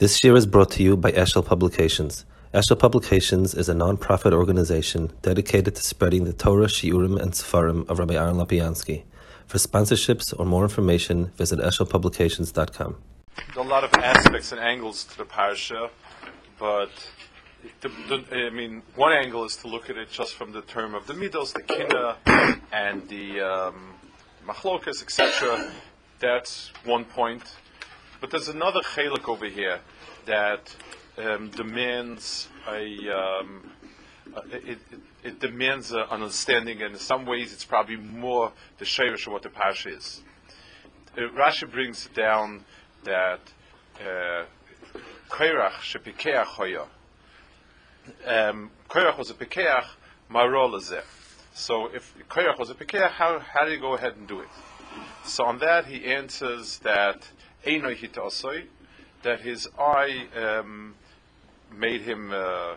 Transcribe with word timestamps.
This 0.00 0.24
year 0.24 0.34
is 0.34 0.44
brought 0.44 0.72
to 0.72 0.82
you 0.82 0.96
by 0.96 1.12
Eshel 1.12 1.46
Publications. 1.46 2.24
Eshel 2.52 2.76
Publications 2.76 3.54
is 3.54 3.68
a 3.68 3.74
non-profit 3.74 4.32
organization 4.32 5.12
dedicated 5.22 5.76
to 5.76 5.82
spreading 5.84 6.24
the 6.24 6.32
Torah, 6.32 6.66
Shiurim, 6.66 7.16
and 7.16 7.30
Sefarim 7.30 7.88
of 7.88 8.00
Rabbi 8.00 8.14
Aaron 8.14 8.34
Lopiansky. 8.34 9.04
For 9.46 9.58
sponsorships 9.58 10.34
or 10.36 10.46
more 10.46 10.64
information, 10.64 11.26
visit 11.36 11.60
eshelpublications.com. 11.60 12.96
a 13.56 13.62
lot 13.62 13.84
of 13.84 13.94
aspects 13.94 14.50
and 14.50 14.60
angles 14.60 15.04
to 15.04 15.18
the 15.18 15.24
parsha, 15.24 15.88
but 16.58 16.90
the, 17.80 17.88
the, 18.08 18.46
I 18.48 18.50
mean, 18.50 18.82
one 18.96 19.12
angle 19.12 19.44
is 19.44 19.54
to 19.58 19.68
look 19.68 19.90
at 19.90 19.96
it 19.96 20.10
just 20.10 20.34
from 20.34 20.50
the 20.50 20.62
term 20.62 20.96
of 20.96 21.06
the 21.06 21.14
middles, 21.14 21.52
the 21.52 21.62
kinna, 21.62 22.16
and 22.72 23.08
the 23.08 23.40
um, 23.42 23.94
machlokas, 24.44 25.04
etc. 25.04 25.70
That's 26.18 26.72
one 26.84 27.04
point. 27.04 27.44
But 28.24 28.30
there's 28.30 28.48
another 28.48 28.80
chalik 28.80 29.28
over 29.28 29.44
here 29.44 29.80
that 30.24 30.74
um, 31.18 31.50
demands 31.50 32.48
a. 32.66 33.14
Um, 33.14 33.70
uh, 34.34 34.40
it, 34.50 34.78
it, 34.90 35.00
it 35.22 35.40
demands 35.40 35.92
an 35.92 36.06
understanding, 36.10 36.80
and 36.80 36.94
in 36.94 36.98
some 36.98 37.26
ways, 37.26 37.52
it's 37.52 37.66
probably 37.66 37.96
more 37.96 38.50
the 38.78 38.86
shayrish 38.86 39.26
of 39.26 39.34
what 39.34 39.42
the 39.42 39.50
parsha 39.50 39.94
is. 39.94 40.22
Uh, 41.14 41.28
Rashi 41.38 41.70
brings 41.70 42.08
down 42.14 42.64
that 43.04 43.40
uh, 44.00 44.44
Koirach 45.28 45.72
shepikeach 45.82 46.44
hoya. 46.44 46.86
Um, 48.26 48.70
Koirach 48.88 49.18
was 49.18 49.28
a 49.28 49.34
pikeach, 49.34 49.84
marol. 50.30 50.80
So 51.52 51.88
if 51.88 52.14
Koirach 52.30 52.58
was 52.58 52.70
a 52.70 52.74
pikeach, 52.74 53.10
how, 53.10 53.38
how 53.40 53.66
do 53.66 53.70
you 53.70 53.80
go 53.80 53.92
ahead 53.92 54.16
and 54.16 54.26
do 54.26 54.40
it? 54.40 54.48
So 55.24 55.44
on 55.44 55.58
that 55.58 55.86
he 55.86 56.06
answers 56.06 56.78
that 56.78 57.28
That 59.22 59.40
his 59.40 59.68
eye 59.78 60.26
um, 60.36 60.94
made 61.76 62.02
him 62.02 62.30
uh, 62.32 62.74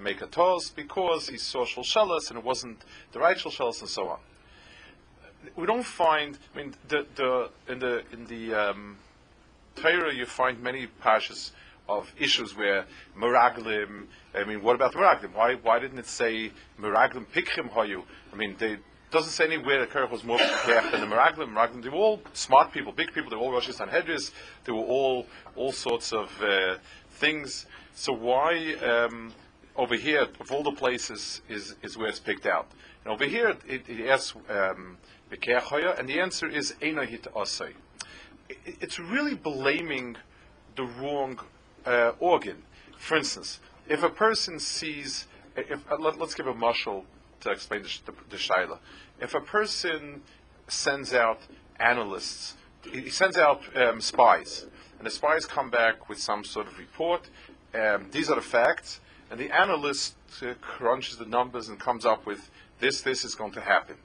make 0.00 0.20
a 0.20 0.26
toss 0.26 0.70
because 0.70 1.28
he 1.28 1.36
saw 1.36 1.64
shalshalas 1.64 2.28
and 2.28 2.38
it 2.38 2.44
wasn't 2.44 2.84
the 3.12 3.18
right 3.18 3.36
shalshalas 3.36 3.80
and 3.80 3.88
so 3.88 4.08
on. 4.08 4.18
We 5.56 5.66
don't 5.66 5.84
find. 5.84 6.38
I 6.54 6.58
mean, 6.58 6.74
the 6.88 7.06
the 7.16 7.50
in 7.68 7.78
the 7.80 8.02
in 8.12 8.26
the 8.26 8.54
um, 8.54 8.96
Torah 9.74 10.14
you 10.14 10.26
find 10.26 10.62
many 10.62 10.86
pashas 11.02 11.50
of 11.88 12.12
issues 12.18 12.56
where 12.56 12.86
meraglim. 13.18 14.06
I 14.34 14.44
mean, 14.44 14.62
what 14.62 14.76
about 14.76 14.92
the 14.92 14.98
meraglim? 14.98 15.34
Why 15.34 15.54
why 15.54 15.78
didn't 15.80 15.98
it 15.98 16.06
say 16.06 16.52
meraglim 16.80 17.26
pikchim 17.26 17.70
hayu? 17.70 18.04
I 18.32 18.36
mean, 18.36 18.56
they 18.58 18.76
doesn't 19.12 19.32
say 19.32 19.44
anywhere 19.44 19.80
that 19.80 19.90
Korach 19.90 20.10
was 20.10 20.24
more 20.24 20.38
prepared 20.38 20.92
than 20.92 21.00
the 21.00 21.06
Meraglim. 21.06 21.52
Meraglim, 21.52 21.82
they 21.82 21.88
were 21.88 21.96
all 21.96 22.22
smart 22.32 22.72
people, 22.72 22.92
big 22.92 23.12
people. 23.12 23.30
They 23.30 23.36
were 23.36 23.42
all 23.42 23.52
Rosh 23.52 23.68
Sanhedris. 23.68 24.32
They 24.64 24.72
were 24.72 24.78
all 24.78 25.26
all 25.54 25.72
sorts 25.72 26.12
of 26.12 26.30
uh, 26.42 26.78
things. 27.10 27.66
So 27.94 28.12
why 28.12 28.74
um, 28.76 29.32
over 29.76 29.94
here, 29.94 30.26
of 30.40 30.50
all 30.50 30.62
the 30.62 30.72
places, 30.72 31.42
is 31.48 31.76
is 31.82 31.96
where 31.96 32.08
it's 32.08 32.18
picked 32.18 32.46
out? 32.46 32.68
And 33.04 33.12
over 33.12 33.24
here, 33.24 33.56
it, 33.68 33.88
it 33.88 34.08
asks 34.08 34.34
um, 34.48 34.96
and 35.30 36.08
the 36.08 36.20
answer 36.20 36.46
is 36.46 36.74
Einahit 36.82 37.22
Asay. 37.32 37.72
It's 38.66 38.98
really 38.98 39.34
blaming 39.34 40.16
the 40.76 40.84
wrong 40.84 41.38
uh, 41.86 42.12
organ. 42.18 42.62
For 42.98 43.16
instance, 43.16 43.60
if 43.88 44.02
a 44.02 44.10
person 44.10 44.58
sees, 44.58 45.26
if, 45.56 45.80
uh, 45.90 45.96
let, 45.98 46.20
us 46.20 46.34
give 46.34 46.46
a 46.46 46.54
marshal 46.54 47.04
to 47.42 47.50
explain 47.50 47.82
the, 47.82 48.12
the, 48.30 48.36
shaila. 48.36 48.78
If 49.20 49.34
a 49.34 49.40
person 49.40 50.22
sends 50.68 51.12
out 51.12 51.40
analysts, 51.78 52.54
he 52.90 53.10
sends 53.10 53.36
out 53.36 53.62
um, 53.76 54.00
spies, 54.00 54.66
and 54.98 55.06
the 55.06 55.10
spies 55.10 55.46
come 55.46 55.70
back 55.70 56.08
with 56.08 56.18
some 56.18 56.44
sort 56.44 56.66
of 56.66 56.78
report. 56.78 57.28
Um, 57.74 58.08
these 58.10 58.30
are 58.30 58.36
the 58.36 58.42
facts, 58.42 59.00
and 59.30 59.38
the 59.38 59.50
analyst 59.50 60.14
uh, 60.42 60.54
crunches 60.60 61.16
the 61.16 61.26
numbers 61.26 61.68
and 61.68 61.78
comes 61.78 62.04
up 62.04 62.26
with 62.26 62.50
this, 62.80 63.00
this 63.00 63.24
is 63.24 63.34
going 63.34 63.52
to 63.52 63.60
happen. 63.60 63.96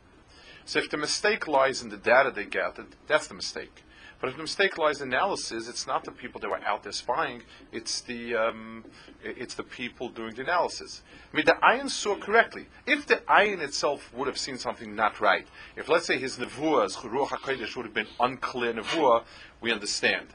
So 0.66 0.80
if 0.80 0.90
the 0.90 0.98
mistake 0.98 1.48
lies 1.48 1.82
in 1.82 1.90
the 1.90 1.98
data 1.98 2.32
they 2.32 2.46
gathered, 2.46 2.88
that's 3.08 3.28
the 3.28 3.34
mistake. 3.34 3.84
But 4.20 4.30
if 4.30 4.36
the 4.36 4.42
mistake 4.42 4.78
lies 4.80 5.02
in 5.02 5.10
analysis, 5.10 5.68
it's 5.68 5.86
not 5.86 6.04
the 6.04 6.12
people 6.12 6.42
that 6.42 6.50
were 6.50 6.64
out 6.66 6.82
there 6.84 6.92
spying; 6.92 7.44
it's 7.72 8.02
the 8.02 8.36
um, 8.36 8.84
it's 9.24 9.54
the 9.54 9.64
people 9.64 10.10
doing 10.10 10.34
the 10.34 10.42
analysis. 10.42 11.04
I 11.32 11.38
mean, 11.38 11.46
the 11.46 11.58
ayin 11.64 11.90
saw 11.90 12.16
correctly. 12.16 12.66
If 12.88 13.06
the 13.06 13.18
ayin 13.30 13.60
itself 13.62 14.12
would 14.14 14.28
have 14.28 14.40
seen 14.40 14.58
something 14.58 14.96
not 14.96 15.22
right, 15.22 15.46
if 15.76 15.88
let's 15.88 16.08
say 16.08 16.18
his 16.18 16.38
nevuah, 16.38 16.86
his 16.86 16.96
ruach 16.96 17.30
hakodesh, 17.30 17.76
would 17.76 17.86
have 17.86 17.94
been 17.94 18.08
unclear 18.20 18.74
nevuah, 18.74 19.24
we 19.62 19.72
understand. 19.72 20.28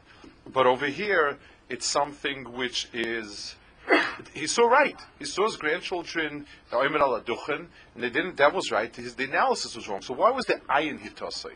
But 0.47 0.67
over 0.67 0.87
here, 0.87 1.39
it's 1.69 1.87
something 1.87 2.53
which 2.53 2.89
is 2.93 3.57
he 4.33 4.47
saw 4.47 4.67
right. 4.67 5.01
He 5.19 5.25
saw 5.25 5.45
his 5.47 5.57
grandchildren, 5.57 6.47
and 6.71 7.67
they 7.97 8.11
didn't. 8.11 8.37
That 8.37 8.55
was 8.55 8.71
right. 8.71 8.95
His, 8.95 9.17
the 9.17 9.25
analysis 9.25 9.75
was 9.75 9.89
wrong. 9.89 10.03
So 10.03 10.15
why 10.15 10.31
was 10.31 10.47
the 10.47 10.61
ayin 10.71 11.01
hitosai? 11.01 11.55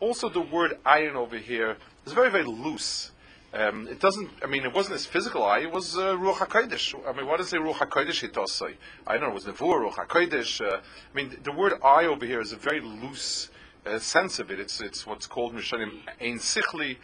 Also, 0.00 0.28
the 0.28 0.40
word 0.40 0.78
iron 0.84 1.16
over 1.16 1.36
here 1.36 1.76
is 2.06 2.12
very, 2.12 2.30
very 2.30 2.44
loose. 2.44 3.12
Um, 3.54 3.86
it 3.86 4.00
doesn't. 4.00 4.30
I 4.42 4.46
mean, 4.46 4.64
it 4.64 4.72
wasn't 4.72 4.94
his 4.94 5.06
physical 5.06 5.44
eye. 5.44 5.60
It 5.60 5.70
was 5.70 5.96
uh, 5.96 6.16
ruach 6.16 6.38
hakodesh. 6.38 6.94
I 7.08 7.12
mean, 7.16 7.26
what 7.26 7.38
does 7.38 7.50
the 7.50 7.58
ruach 7.58 7.74
hakodesh? 7.74 8.74
I 9.06 9.12
don't 9.12 9.22
know. 9.22 9.28
It 9.28 9.34
was 9.34 9.44
nevuah 9.44 9.92
ruach 9.92 10.06
hakodesh. 10.06 10.60
Uh, 10.60 10.78
I 10.78 11.16
mean, 11.16 11.36
the 11.44 11.52
word 11.52 11.74
eye 11.84 12.06
over 12.06 12.26
here 12.26 12.40
is 12.40 12.52
a 12.52 12.56
very 12.56 12.80
loose 12.80 13.50
uh, 13.86 14.00
sense 14.00 14.40
of 14.40 14.50
it. 14.50 14.58
It's 14.58 14.80
it's 14.80 15.06
what's 15.06 15.28
called 15.28 15.54
mishanim 15.54 16.00
ein 16.20 16.38
sichli. 16.38 16.96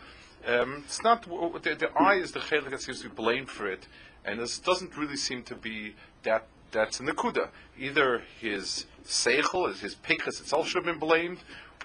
Um, 0.45 0.83
it's 0.87 1.03
not 1.05 1.23
the, 1.23 1.77
the 1.77 1.91
eye 1.97 2.15
is 2.15 2.33
the 2.33 2.41
chelik 2.41 2.71
that 2.71 2.83
seems 2.83 3.03
to 3.03 3.09
be 3.09 3.15
blamed 3.15 3.49
for 3.49 3.69
it, 3.69 3.87
and 4.25 4.41
this 4.41 4.59
doesn't 4.59 4.97
really 4.97 5.17
seem 5.17 5.45
to 5.45 5.55
be 5.55 5.95
that. 6.25 6.47
That's 6.73 7.01
in 7.01 7.07
the 7.07 7.13
kuda. 7.13 7.49
Either 7.81 8.23
his 8.41 8.87
seichel, 9.05 9.77
his 9.77 9.97
pikas 9.97 10.41
itself 10.41 10.69
should 10.69 10.85
have 10.85 10.85
been 10.85 11.01
blamed, 11.01 11.39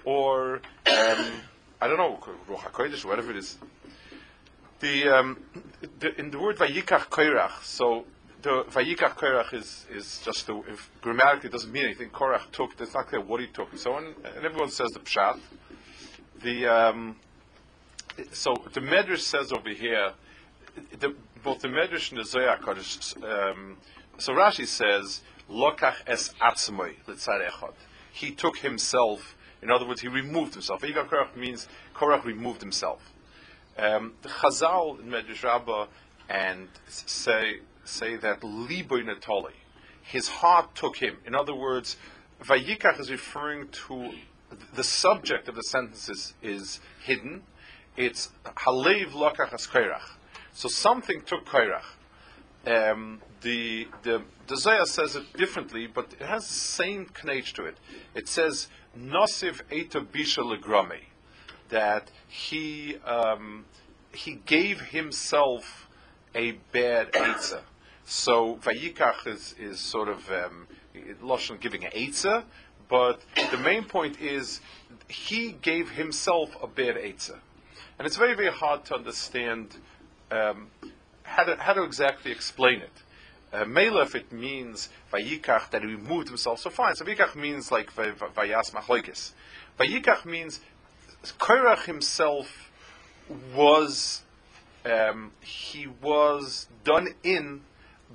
or 0.06 0.54
um, 0.54 0.60
I 1.80 1.88
don't 1.88 1.98
know, 1.98 2.18
Ruach 2.48 2.72
HaKodesh, 2.72 3.04
whatever 3.04 3.32
it 3.32 3.36
is. 3.36 3.58
The, 4.80 5.08
um, 5.08 5.42
the, 6.00 6.18
in 6.18 6.30
the 6.30 6.38
word 6.38 6.56
Vayikach 6.56 7.08
Koirach, 7.10 7.62
so 7.62 8.04
the 8.40 8.64
Vayikach 8.70 9.16
Koirach 9.16 9.52
is, 9.52 9.84
is 9.90 10.22
just, 10.24 10.46
the, 10.46 10.56
if 10.68 10.90
grammatically 11.02 11.50
doesn't 11.50 11.70
mean 11.70 11.84
anything, 11.84 12.08
Korach 12.08 12.50
took, 12.52 12.80
it's 12.80 12.94
not 12.94 13.08
clear 13.08 13.20
what 13.20 13.40
he 13.40 13.48
took, 13.48 13.76
so 13.76 13.98
and 13.98 14.14
everyone 14.42 14.70
says 14.70 14.88
the 14.92 15.00
Pshat. 15.00 15.38
The, 16.42 16.66
um, 16.66 17.16
so 18.32 18.54
the 18.72 18.80
Medrash 18.80 19.20
says 19.20 19.52
over 19.52 19.70
here, 19.70 20.12
the, 20.98 21.14
both 21.42 21.60
the 21.60 21.68
Medrash 21.68 22.10
and 22.10 22.20
the 22.20 22.24
Zohar 22.24 22.58
um, 22.58 23.76
so 24.18 24.32
Rashi 24.32 24.66
says, 24.66 25.20
Lokach 25.50 25.96
es 26.06 26.32
atzmoi, 26.40 26.94
He 28.12 28.30
took 28.30 28.58
himself 28.58 29.36
in 29.62 29.70
other 29.70 29.86
words, 29.86 30.00
he 30.00 30.08
removed 30.08 30.54
himself. 30.54 30.82
Yigar 30.82 31.08
Korach 31.08 31.36
means 31.36 31.68
Korach 31.94 32.24
removed 32.24 32.60
himself. 32.60 33.00
Um, 33.78 34.14
the 34.22 34.28
Chazal 34.28 35.00
in 35.00 35.10
Medrash 35.10 35.44
Rabbah 35.44 35.86
and 36.28 36.68
say 36.88 37.60
say 37.84 38.16
that 38.16 38.40
Liboy 38.40 39.04
Natali, 39.04 39.52
his 40.02 40.28
heart 40.28 40.74
took 40.74 40.96
him. 40.96 41.18
In 41.24 41.34
other 41.34 41.54
words, 41.54 41.96
Vayikach 42.42 42.98
is 43.00 43.10
referring 43.10 43.68
to 43.86 44.12
the 44.74 44.84
subject 44.84 45.48
of 45.48 45.54
the 45.54 45.62
sentences 45.62 46.34
is 46.42 46.80
hidden. 47.02 47.42
It's 47.96 48.30
Halev 48.44 49.10
Lokach 49.10 49.50
Korach. 49.68 50.16
So 50.52 50.68
something 50.68 51.22
took 51.22 51.46
Korach. 51.46 51.84
Um, 52.66 53.20
the 53.46 53.86
the 54.02 54.22
the 54.48 54.86
says 54.86 55.14
it 55.14 55.32
differently, 55.36 55.86
but 55.86 56.12
it 56.18 56.26
has 56.26 56.46
the 56.46 56.52
same 56.52 57.06
connection 57.06 57.56
to 57.56 57.64
it. 57.70 57.76
It 58.14 58.26
says 58.28 58.68
Nosiv 58.98 59.62
Eita 59.70 60.04
Bisha 60.04 60.42
Legrami, 60.42 61.04
that 61.68 62.10
he 62.26 62.96
um, 63.06 63.64
he 64.12 64.40
gave 64.46 64.80
himself 64.80 65.88
a 66.34 66.52
bad 66.72 67.12
Eitzah. 67.12 67.62
So 68.04 68.56
Vayikach 68.56 69.26
is, 69.26 69.54
is 69.58 69.78
sort 69.80 70.08
of 70.08 70.28
um, 70.30 70.66
giving 71.60 71.84
an 71.84 71.90
Eitzah, 71.92 72.44
but 72.88 73.20
the 73.50 73.58
main 73.58 73.84
point 73.84 74.20
is 74.20 74.60
he 75.08 75.52
gave 75.52 75.90
himself 75.90 76.50
a 76.62 76.66
bad 76.66 76.96
Eitzah. 76.96 77.38
And 77.98 78.06
it's 78.06 78.16
very, 78.16 78.34
very 78.34 78.52
hard 78.52 78.84
to 78.86 78.94
understand 78.94 79.76
um, 80.30 80.68
how, 81.22 81.44
to, 81.44 81.56
how 81.56 81.72
to 81.72 81.82
exactly 81.82 82.30
explain 82.30 82.80
it. 82.80 83.02
Uh, 83.52 83.64
Mela, 83.64 84.02
if 84.02 84.14
it 84.14 84.32
means 84.32 84.88
Vayikach, 85.12 85.70
that 85.70 85.82
he 85.82 85.88
removed 85.88 86.28
himself, 86.28 86.60
so 86.60 86.70
fine. 86.70 86.94
So 86.94 87.04
Vayikach 87.04 87.34
means 87.36 87.70
like 87.70 87.94
Vayas 87.94 88.72
Machloikis. 88.72 89.32
Vayikach 89.78 90.24
means 90.24 90.60
Korach 91.38 91.84
himself 91.84 92.70
was, 93.54 94.22
um, 94.84 95.32
he 95.40 95.86
was 96.02 96.66
done 96.84 97.08
in 97.22 97.62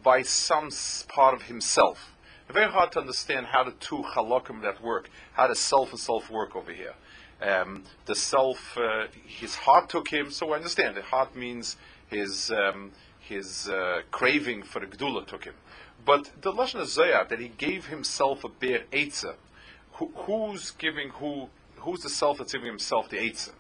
by 0.03 0.21
some 0.21 0.69
part 1.07 1.33
of 1.33 1.43
himself. 1.43 2.11
Very 2.49 2.69
hard 2.69 2.91
to 2.93 2.99
understand 2.99 3.45
how 3.45 3.63
the 3.63 3.71
two 3.71 4.03
halakim 4.03 4.61
that 4.63 4.83
work, 4.83 5.09
how 5.33 5.47
the 5.47 5.55
self 5.55 5.91
and 5.91 5.99
self 5.99 6.29
work 6.29 6.55
over 6.55 6.73
here. 6.73 6.93
Um, 7.41 7.85
the 8.05 8.15
self, 8.15 8.77
uh, 8.77 9.07
his 9.25 9.55
heart 9.55 9.89
took 9.89 10.09
him, 10.09 10.31
so 10.31 10.51
I 10.51 10.57
understand. 10.57 10.97
The 10.97 11.01
heart 11.01 11.35
means 11.35 11.77
his 12.09 12.51
um, 12.51 12.91
his 13.31 13.69
uh, 13.69 14.01
craving 14.11 14.63
for 14.63 14.81
Gdula 14.81 15.25
took 15.25 15.45
him. 15.45 15.55
But 16.03 16.31
the 16.41 16.51
Lashon 16.51 16.85
Zoya 16.85 17.25
that 17.29 17.39
he 17.39 17.47
gave 17.47 17.87
himself 17.87 18.43
a 18.43 18.49
bear 18.49 18.83
Eitzah, 18.91 19.35
who, 19.93 20.11
who's 20.15 20.71
giving 20.71 21.09
who 21.09 21.49
who's 21.77 22.01
the 22.01 22.09
self 22.09 22.37
that's 22.37 22.53
giving 22.53 22.67
himself 22.67 23.09
the 23.09 23.17
Eitzah? 23.17 23.53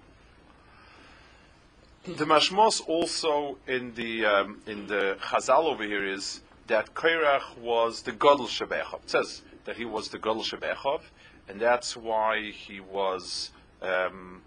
The 2.03 2.25
mashmos 2.25 2.87
also 2.87 3.57
in 3.67 3.93
the 3.95 4.25
um, 4.25 4.61
in 4.65 4.87
the 4.87 5.17
Chazal 5.21 5.65
over 5.65 5.83
here 5.83 6.05
is 6.05 6.41
that 6.67 6.93
Kairach 6.93 7.57
was 7.57 8.01
the 8.01 8.11
Gadol 8.11 8.47
Shebechov. 8.47 9.03
It 9.03 9.09
says 9.09 9.41
that 9.65 9.77
he 9.77 9.85
was 9.85 10.09
the 10.09 10.17
Gadol 10.17 10.43
Shebechov, 10.43 11.01
and 11.47 11.59
that's 11.59 11.95
why 11.95 12.51
he 12.51 12.79
was. 12.79 13.51
Um, 13.81 14.41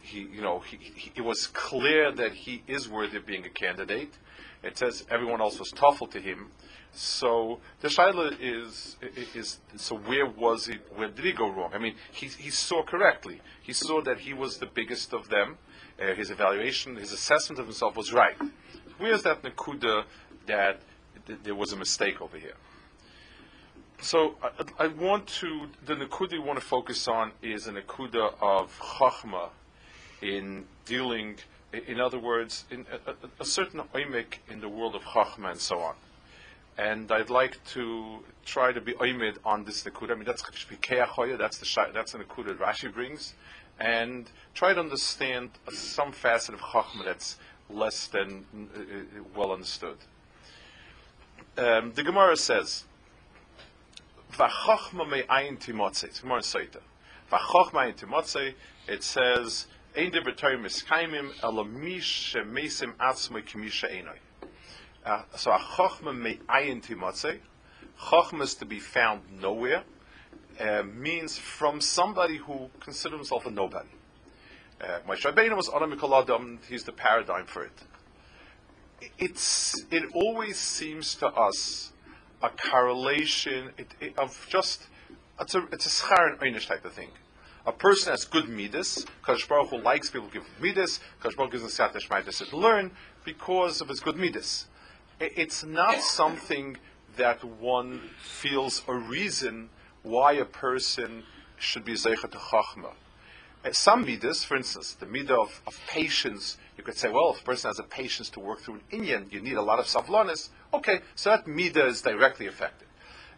he, 0.00 0.20
you 0.20 0.40
know, 0.40 0.60
he, 0.60 0.76
he, 0.76 1.12
it 1.16 1.20
was 1.20 1.46
clear 1.48 2.10
that 2.12 2.32
he 2.32 2.62
is 2.66 2.88
worthy 2.88 3.18
of 3.18 3.26
being 3.26 3.44
a 3.44 3.50
candidate. 3.50 4.14
It 4.62 4.76
says 4.78 5.04
everyone 5.10 5.40
else 5.40 5.58
was 5.58 5.70
tough 5.70 6.00
to 6.10 6.20
him. 6.20 6.50
So 6.92 7.60
the 7.80 7.88
shaila 7.88 8.36
is 8.40 8.96
is 9.34 9.60
so 9.76 9.96
where 9.96 10.26
was 10.26 10.66
he? 10.66 10.78
Where 10.96 11.08
did 11.08 11.24
he 11.24 11.32
go 11.32 11.48
wrong? 11.50 11.70
I 11.74 11.78
mean, 11.78 11.94
he 12.12 12.26
he 12.26 12.50
saw 12.50 12.82
correctly. 12.82 13.40
He 13.62 13.72
saw 13.72 14.00
that 14.02 14.18
he 14.20 14.34
was 14.34 14.58
the 14.58 14.66
biggest 14.66 15.12
of 15.12 15.28
them. 15.28 15.58
Uh, 16.00 16.14
his 16.14 16.30
evaluation, 16.30 16.96
his 16.96 17.12
assessment 17.12 17.58
of 17.58 17.66
himself 17.66 17.96
was 17.96 18.12
right. 18.12 18.36
Where's 18.98 19.22
that 19.22 19.42
nakuda 19.42 20.04
that 20.46 20.80
th- 21.26 21.40
there 21.42 21.54
was 21.54 21.72
a 21.72 21.76
mistake 21.76 22.20
over 22.20 22.38
here? 22.38 22.54
So 24.00 24.36
I, 24.42 24.84
I 24.84 24.86
want 24.88 25.26
to 25.40 25.68
the 25.84 25.94
nakuda 25.94 26.32
we 26.32 26.38
want 26.38 26.58
to 26.58 26.64
focus 26.64 27.06
on 27.06 27.32
is 27.42 27.66
a 27.66 27.72
nakuda 27.72 28.34
of 28.40 28.76
chachma 28.78 29.50
in 30.22 30.64
dealing. 30.84 31.36
In 31.72 32.00
other 32.00 32.18
words, 32.18 32.64
in 32.70 32.86
a, 32.90 33.10
a, 33.10 33.14
a 33.40 33.44
certain 33.44 33.80
oimik 33.94 34.38
in 34.48 34.60
the 34.60 34.68
world 34.68 34.94
of 34.94 35.02
chachma 35.02 35.50
and 35.50 35.60
so 35.60 35.80
on 35.80 35.94
and 36.78 37.10
I'd 37.10 37.28
like 37.28 37.62
to 37.72 38.20
try 38.46 38.72
to 38.72 38.80
be 38.80 38.92
oimid 38.94 39.36
on 39.44 39.64
this 39.64 39.82
nekuda. 39.82 40.12
I 40.12 40.14
mean, 40.14 40.24
that's 40.24 40.42
that's 40.42 40.64
the 40.64 41.90
that's 41.92 42.12
the 42.12 42.18
nekuda 42.18 42.56
Rashi 42.56 42.92
brings, 42.94 43.34
and 43.80 44.30
try 44.54 44.72
to 44.72 44.80
understand 44.80 45.50
some 45.72 46.12
facet 46.12 46.54
of 46.54 46.60
chachma 46.60 47.04
that's 47.04 47.36
less 47.68 48.06
than 48.06 48.46
uh, 48.54 48.80
uh, 48.80 49.22
well 49.36 49.52
understood. 49.52 49.96
Um, 51.58 51.92
the 51.94 52.04
Gemara 52.04 52.36
says, 52.36 52.84
"V'chachma 54.32 55.08
me'ayin 55.10 55.58
timotzei." 55.58 56.22
Gemara 56.22 56.40
Saita. 56.40 56.80
"V'chachma 57.30 57.72
ayin 57.72 57.96
timotzei." 57.96 58.54
It 58.86 59.02
says, 59.02 59.66
"Ein 59.96 60.10
de 60.10 60.20
b'torim 60.20 60.62
miskaimim 60.62 61.32
elamish 61.42 62.34
shemesim 62.34 62.94
atzmei 62.96 63.42
kimisha 63.42 63.90
einoi." 63.90 64.18
Uh, 65.04 65.22
so 65.36 65.50
a 65.50 65.58
chokhmah 65.58 66.16
me'ayin 66.16 66.82
timatzei, 66.82 67.40
chokhmah 67.98 68.42
is 68.42 68.54
to 68.54 68.66
be 68.66 68.78
found 68.78 69.22
nowhere, 69.40 69.84
uh, 70.60 70.82
means 70.82 71.38
from 71.38 71.80
somebody 71.80 72.36
who 72.36 72.68
considers 72.80 73.18
himself 73.18 73.46
a 73.46 73.50
nobody. 73.50 73.88
Uh, 74.80 74.98
Moshe 75.08 75.22
Rabbeinu 75.22 75.56
was 75.56 75.68
Adam 75.74 75.92
Adam, 75.92 76.58
he's 76.68 76.84
the 76.84 76.92
paradigm 76.92 77.46
for 77.46 77.64
it. 77.64 77.72
It's, 79.18 79.84
it 79.90 80.04
always 80.12 80.58
seems 80.58 81.14
to 81.16 81.26
us 81.28 81.92
a 82.42 82.50
correlation 82.50 83.70
it, 83.76 83.94
it, 84.00 84.18
of 84.18 84.46
just, 84.48 84.86
it's 85.40 85.54
a, 85.54 85.66
it's 85.72 85.86
a 85.86 85.88
schar 85.88 86.32
and 86.32 86.40
einish 86.40 86.66
type 86.66 86.84
of 86.84 86.92
thing. 86.92 87.10
A 87.68 87.72
person 87.72 88.10
has 88.10 88.24
good 88.24 88.48
midas, 88.48 89.04
Kadosh 89.22 89.46
Baruch 89.46 89.68
Hu 89.68 89.78
likes 89.78 90.10
people 90.10 90.28
to 90.28 90.34
give 90.34 90.46
midas, 90.58 91.00
Kadosh 91.20 91.36
Baruch 91.36 91.52
gives 91.52 91.64
Siyat 91.64 92.50
to 92.50 92.56
learn 92.56 92.90
because 93.24 93.82
of 93.82 93.88
his 93.88 94.00
good 94.00 94.16
midas 94.16 94.66
it's 95.20 95.64
not 95.64 96.00
something 96.00 96.76
that 97.16 97.42
one 97.44 98.00
feels 98.22 98.82
a 98.86 98.94
reason 98.94 99.70
why 100.02 100.32
a 100.32 100.44
person 100.44 101.24
should 101.58 101.84
be 101.84 101.94
zeicha 101.94 102.30
to 102.30 102.38
chachma. 102.38 102.92
Uh, 103.64 103.72
some 103.72 104.04
midas, 104.04 104.44
for 104.44 104.56
instance, 104.56 104.94
the 104.94 105.06
midah 105.06 105.30
of, 105.30 105.60
of, 105.66 105.80
patience, 105.88 106.58
you 106.76 106.84
could 106.84 106.96
say, 106.96 107.10
well, 107.10 107.32
if 107.32 107.40
a 107.40 107.44
person 107.44 107.68
has 107.68 107.80
a 107.80 107.82
patience 107.82 108.30
to 108.30 108.38
work 108.38 108.60
through 108.60 108.74
an 108.74 108.80
Indian, 108.92 109.26
you 109.32 109.40
need 109.40 109.56
a 109.56 109.62
lot 109.62 109.80
of 109.80 109.86
savlonis. 109.86 110.50
Okay, 110.72 111.00
so 111.16 111.30
that 111.30 111.46
midah 111.46 111.88
is 111.88 112.00
directly 112.00 112.46
affected. 112.46 112.86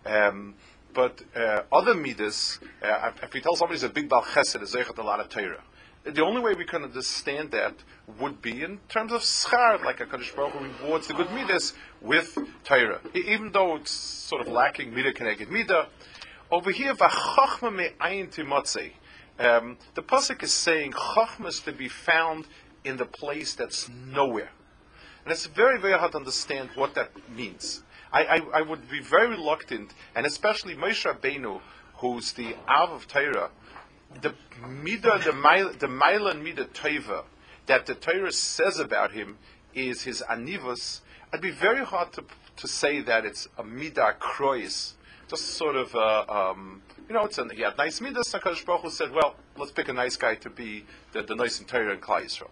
Um, 0.05 0.55
but 0.93 1.23
uh, 1.37 1.63
other 1.73 1.95
midas, 1.95 2.59
uh, 2.83 3.13
if 3.23 3.33
we 3.33 3.41
tell 3.41 3.57
somebody 3.57 3.77
he's 3.77 3.85
a 3.85 3.89
big 3.89 4.09
bal 4.09 4.23
chesed, 4.23 4.63
is 4.63 4.75
a 4.75 5.03
lot 5.03 5.21
of 5.21 5.29
Torah, 5.29 5.63
the 6.05 6.25
only 6.25 6.41
way 6.41 6.55
we 6.55 6.65
can 6.65 6.83
understand 6.83 7.51
that 7.51 7.75
would 8.19 8.41
be 8.41 8.63
in 8.63 8.79
terms 8.89 9.13
of 9.13 9.21
schar, 9.21 9.85
like 9.85 10.01
a 10.01 10.07
Kadosh 10.07 10.35
Baruch 10.35 10.53
Hu 10.53 10.85
rewards 10.85 11.07
the 11.07 11.15
good 11.15 11.31
midas 11.31 11.75
with 12.01 12.39
Torah. 12.65 13.01
Even 13.15 13.53
though 13.53 13.77
it's 13.77 13.91
sort 13.91 14.41
of 14.41 14.49
lacking 14.49 14.93
midah 14.93 15.15
connected 15.15 15.49
midah, 15.49 15.87
over 16.51 16.71
here, 16.71 16.95
v'chachma 16.95 17.75
me'ayin 17.75 18.33
timotzei. 18.33 18.93
Um, 19.39 19.77
the 19.95 20.03
pasuk 20.03 20.43
is 20.43 20.53
saying 20.53 20.93
chachma 20.93 21.49
is 21.49 21.61
to 21.61 21.73
be 21.73 21.89
found 21.89 22.47
in 22.85 22.97
the 22.97 23.05
place 23.05 23.55
that's 23.55 23.89
nowhere, 23.89 24.51
and 25.25 25.33
it's 25.33 25.47
very 25.47 25.79
very 25.79 25.99
hard 25.99 26.13
to 26.13 26.19
understand 26.19 26.71
what 26.75 26.95
that 26.95 27.11
means. 27.31 27.83
I, 28.13 28.25
I, 28.25 28.41
I 28.55 28.63
would 28.63 28.91
be 28.91 29.01
very 29.01 29.29
reluctant, 29.29 29.93
and 30.15 30.27
especially 30.27 30.75
Moshe 30.75 31.05
Rabbeinu, 31.05 31.61
who's 31.97 32.33
the 32.33 32.57
Av 32.69 32.91
of 32.91 33.07
Torah, 33.07 33.51
the 34.21 34.35
midah, 34.63 35.23
the 35.25 35.33
mile, 35.33 35.73
the 35.73 35.89
milan 35.89 36.45
midah 36.45 36.69
teva 36.69 37.25
that 37.67 37.87
the 37.87 37.95
Torah 37.95 38.33
says 38.33 38.79
about 38.79 39.13
him 39.13 39.39
is 39.75 40.03
his 40.03 40.23
anivus. 40.29 41.01
It'd 41.33 41.43
be 41.43 41.51
very 41.51 41.85
hard 41.85 42.13
to 42.15 42.25
to 42.57 42.69
say 42.69 43.01
that 43.01 43.25
it's 43.25 43.49
a 43.57 43.63
midah 43.63 44.19
krois, 44.19 44.95
just 45.29 45.45
sort 45.55 45.77
of 45.77 45.95
um, 45.95 46.83
you 47.11 47.15
know, 47.15 47.25
it's 47.25 47.39
an, 47.39 47.51
he 47.51 47.63
had 47.63 47.77
nice 47.77 48.01
midas. 48.01 48.33
Hakadosh 48.33 48.65
Baruch 48.65 48.83
Hu 48.83 48.91
said, 48.91 49.11
well, 49.11 49.35
let's 49.57 49.73
pick 49.73 49.89
a 49.89 49.93
nice 49.93 50.17
guy 50.17 50.37
to 50.37 50.49
be 50.49 50.85
the, 51.13 51.23
the 51.23 51.35
nice 51.35 51.59
in 51.59 51.67
Torah 51.67 51.91
and 51.93 52.01
Klal 52.01 52.23
Yisrael. 52.25 52.51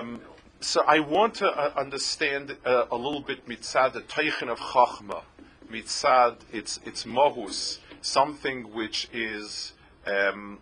Um, 0.00 0.22
so 0.60 0.82
I 0.86 1.00
want 1.00 1.34
to 1.36 1.46
uh, 1.46 1.72
understand 1.76 2.56
uh, 2.64 2.86
a 2.90 2.96
little 2.96 3.20
bit 3.20 3.46
mitzad 3.46 3.92
the 3.92 4.00
teichin 4.00 4.48
of 4.48 4.58
chachma, 4.58 5.22
mitzad 5.70 6.38
its 6.52 6.80
its 6.84 7.04
mohus 7.04 7.78
something 8.00 8.72
which 8.72 9.08
is 9.12 9.72
um, 10.06 10.58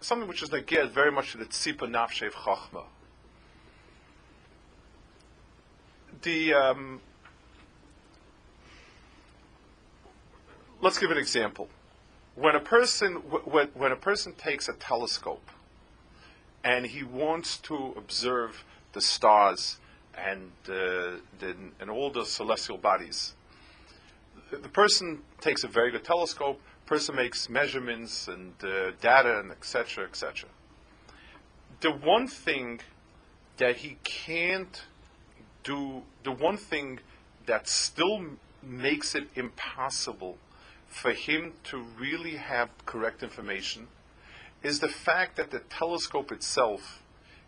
something 0.00 0.28
which 0.28 0.42
is 0.42 0.52
again 0.52 0.90
very 0.90 1.10
much 1.10 1.32
the 1.34 1.44
tzipa 1.44 1.88
nafshev 1.88 2.32
chachma. 2.32 2.84
The 6.22 6.54
um, 6.54 7.00
let's 10.80 10.98
give 10.98 11.10
an 11.10 11.18
example. 11.18 11.68
When 12.36 12.54
a 12.54 12.60
person 12.60 13.14
when, 13.16 13.68
when 13.74 13.90
a 13.90 13.96
person 13.96 14.34
takes 14.34 14.68
a 14.68 14.74
telescope 14.74 15.50
and 16.62 16.86
he 16.86 17.02
wants 17.02 17.58
to 17.58 17.94
observe 17.96 18.64
the 18.96 19.02
stars 19.02 19.78
and 20.16 20.50
uh, 20.68 21.20
the, 21.38 21.54
and 21.80 21.90
all 21.90 22.10
the 22.10 22.24
celestial 22.24 22.78
bodies, 22.78 23.34
the 24.50 24.70
person 24.70 25.20
takes 25.38 25.64
a 25.64 25.68
very 25.68 25.90
good 25.90 26.02
telescope, 26.02 26.58
person 26.86 27.14
makes 27.14 27.50
measurements 27.50 28.26
and 28.26 28.54
uh, 28.64 28.92
data 29.02 29.40
and 29.40 29.50
etc. 29.50 30.04
etc. 30.04 30.48
The 31.80 31.90
one 31.90 32.26
thing 32.26 32.80
that 33.58 33.76
he 33.76 33.98
can't 34.02 34.82
do, 35.62 36.02
the 36.24 36.32
one 36.32 36.56
thing 36.56 37.00
that 37.44 37.68
still 37.68 38.24
makes 38.62 39.14
it 39.14 39.28
impossible 39.34 40.38
for 40.88 41.12
him 41.12 41.52
to 41.64 41.84
really 42.00 42.36
have 42.36 42.70
correct 42.86 43.22
information 43.22 43.88
is 44.62 44.80
the 44.80 44.88
fact 44.88 45.36
that 45.36 45.50
the 45.50 45.60
telescope 45.68 46.32
itself 46.32 47.02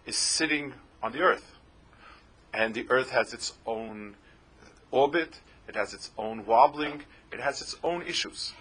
is 0.05 0.17
sitting 0.17 0.75
on 1.03 1.13
the 1.13 1.21
Earth. 1.21 1.55
And 2.53 2.75
the 2.75 2.87
Earth 2.89 3.11
has 3.11 3.35
its 3.35 3.55
own 3.67 4.17
orbit, 4.91 5.41
it 5.69 5.77
has 5.77 5.93
its 5.93 6.11
own 6.17 6.47
wobbling, 6.47 7.03
it 7.33 7.41
has 7.41 7.61
its 7.61 7.77
own 7.85 8.03
issues. 8.03 8.55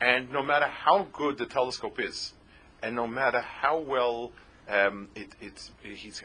And 0.00 0.30
no 0.30 0.42
matter 0.42 0.66
how 0.66 1.08
good 1.12 1.38
the 1.38 1.46
telescope 1.46 1.98
is, 1.98 2.34
and 2.82 2.94
no 2.94 3.06
matter 3.06 3.40
how 3.40 3.80
well 3.80 4.32
um, 4.68 5.08
it, 5.14 5.34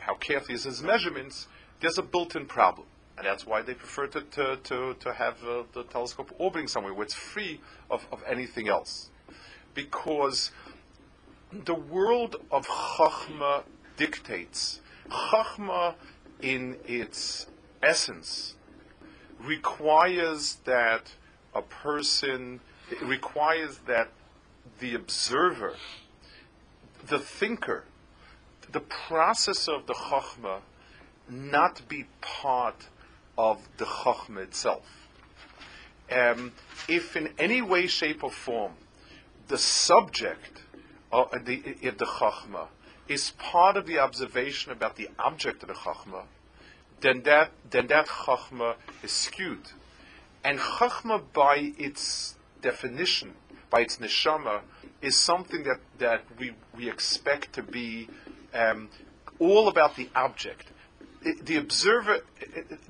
how 0.02 0.16
careful 0.16 0.54
is 0.54 0.66
his 0.66 0.84
measurements, 0.84 1.48
there's 1.80 1.98
a 1.98 2.04
built-in 2.04 2.46
problem. 2.46 2.88
And 3.18 3.26
that's 3.26 3.46
why 3.46 3.62
they 3.62 3.74
prefer 3.74 4.08
to, 4.08 4.22
to, 4.22 4.58
to, 4.58 4.96
to 5.00 5.14
have 5.14 5.44
uh, 5.44 5.64
the 5.74 5.84
telescope 5.84 6.34
orbiting 6.38 6.68
somewhere 6.68 6.94
where 6.94 7.06
it's 7.06 7.14
free 7.14 7.62
of, 7.90 8.06
of 8.12 8.24
anything 8.28 8.68
else. 8.68 9.10
Because 9.74 10.52
the 11.52 11.76
world 11.76 12.36
of 12.52 12.68
Chachma 12.68 13.64
dictates. 13.98 14.82
Chachma, 15.10 15.96
in 16.42 16.78
its 16.86 17.48
essence, 17.82 18.56
requires 19.40 20.58
that 20.66 21.14
a 21.54 21.62
person, 21.62 22.60
requires 23.02 23.80
that 23.88 24.10
the 24.80 24.96
observer, 24.96 25.76
the 27.08 27.20
thinker, 27.20 27.84
the 28.72 28.80
process 28.80 29.68
of 29.68 29.86
the 29.86 29.94
Chachma 29.94 30.62
not 31.30 31.88
be 31.88 32.06
part 32.22 32.88
of 33.38 33.68
the 33.78 33.86
Chachma 33.86 34.44
itself. 34.44 35.08
Um, 36.12 36.52
if 36.88 37.16
in 37.16 37.30
any 37.38 37.62
way, 37.62 37.88
shape, 37.88 38.24
or 38.24 38.32
form 38.32 38.74
the 39.48 39.58
subject 39.58 40.62
of 41.12 41.46
the, 41.46 41.78
of 41.84 41.98
the 41.98 42.06
Chachma 42.06 42.68
is 43.08 43.32
part 43.32 43.78
of 43.78 43.86
the 43.86 44.00
observation 44.00 44.72
about 44.72 44.96
the 44.96 45.10
object 45.20 45.62
of 45.64 45.70
the 45.70 45.76
Chachma, 45.76 46.24
then 47.02 47.22
that, 47.24 47.52
then 47.70 47.88
that 47.88 48.08
Chachma 48.08 48.76
is 49.04 49.12
skewed. 49.12 49.72
And 50.44 50.60
Chachma, 50.60 51.22
by 51.34 51.74
its 51.78 52.36
definition, 52.62 53.34
by 53.70 53.82
its 53.82 53.98
neshama, 53.98 54.62
is 55.02 55.18
something 55.18 55.64
that, 55.64 55.80
that 56.00 56.22
we, 56.40 56.54
we 56.76 56.90
expect 56.90 57.54
to 57.54 57.64
be 57.64 58.08
um, 58.54 58.90
all 59.40 59.68
about 59.68 59.96
the 59.96 60.10
object. 60.16 60.68
The 61.42 61.58
observer, 61.58 62.20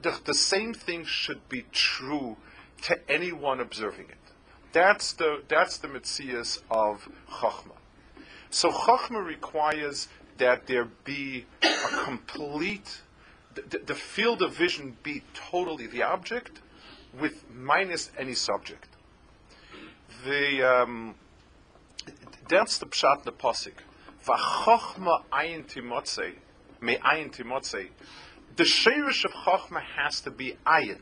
the, 0.01 0.20
the 0.25 0.34
same 0.34 0.74
thing 0.74 1.05
should 1.05 1.48
be 1.50 1.65
true 1.72 2.38
to 2.84 3.00
anyone 3.10 3.60
observing 3.60 4.10
it. 4.10 4.17
That's 4.74 5.13
the, 5.13 5.43
that's 5.48 5.77
the 5.77 5.88
mitzias 5.88 6.62
of 6.70 7.08
Chachma. 7.29 7.77
So 8.53 8.69
Chachma 8.69 9.25
requires 9.25 10.10
that 10.38 10.67
there 10.67 10.86
be 10.86 11.48
a 11.63 12.03
complete, 12.03 13.01
the, 13.55 13.79
the 13.79 13.95
field 13.95 14.43
of 14.43 14.55
vision 14.55 14.95
be 15.01 15.24
totally 15.33 15.88
the 15.88 16.03
object 16.03 16.62
with 17.19 17.45
minus 17.51 18.12
any 18.15 18.36
subject. 18.36 18.89
The, 20.24 20.62
um, 20.62 21.15
that's 22.48 22.77
the 22.77 22.86
pshat 22.86 23.24
the 23.24 23.31
pasuk. 23.31 23.74
V'chochma 24.24 25.24
ayin 25.33 25.65
timotze, 25.65 26.33
me 26.79 26.98
ayin. 26.98 27.89
The 28.55 28.63
shirish 28.63 29.25
of 29.25 29.31
chochma 29.31 29.81
has 29.81 30.22
to 30.22 30.29
be 30.29 30.57
ayin, 30.67 31.01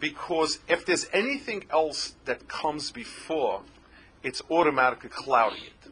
because 0.00 0.60
if 0.66 0.86
there's 0.86 1.10
anything 1.12 1.66
else 1.70 2.14
that 2.24 2.48
comes 2.48 2.90
before, 2.90 3.60
it's 4.22 4.40
automatically 4.50 5.10
clouding 5.10 5.64
it. 5.64 5.83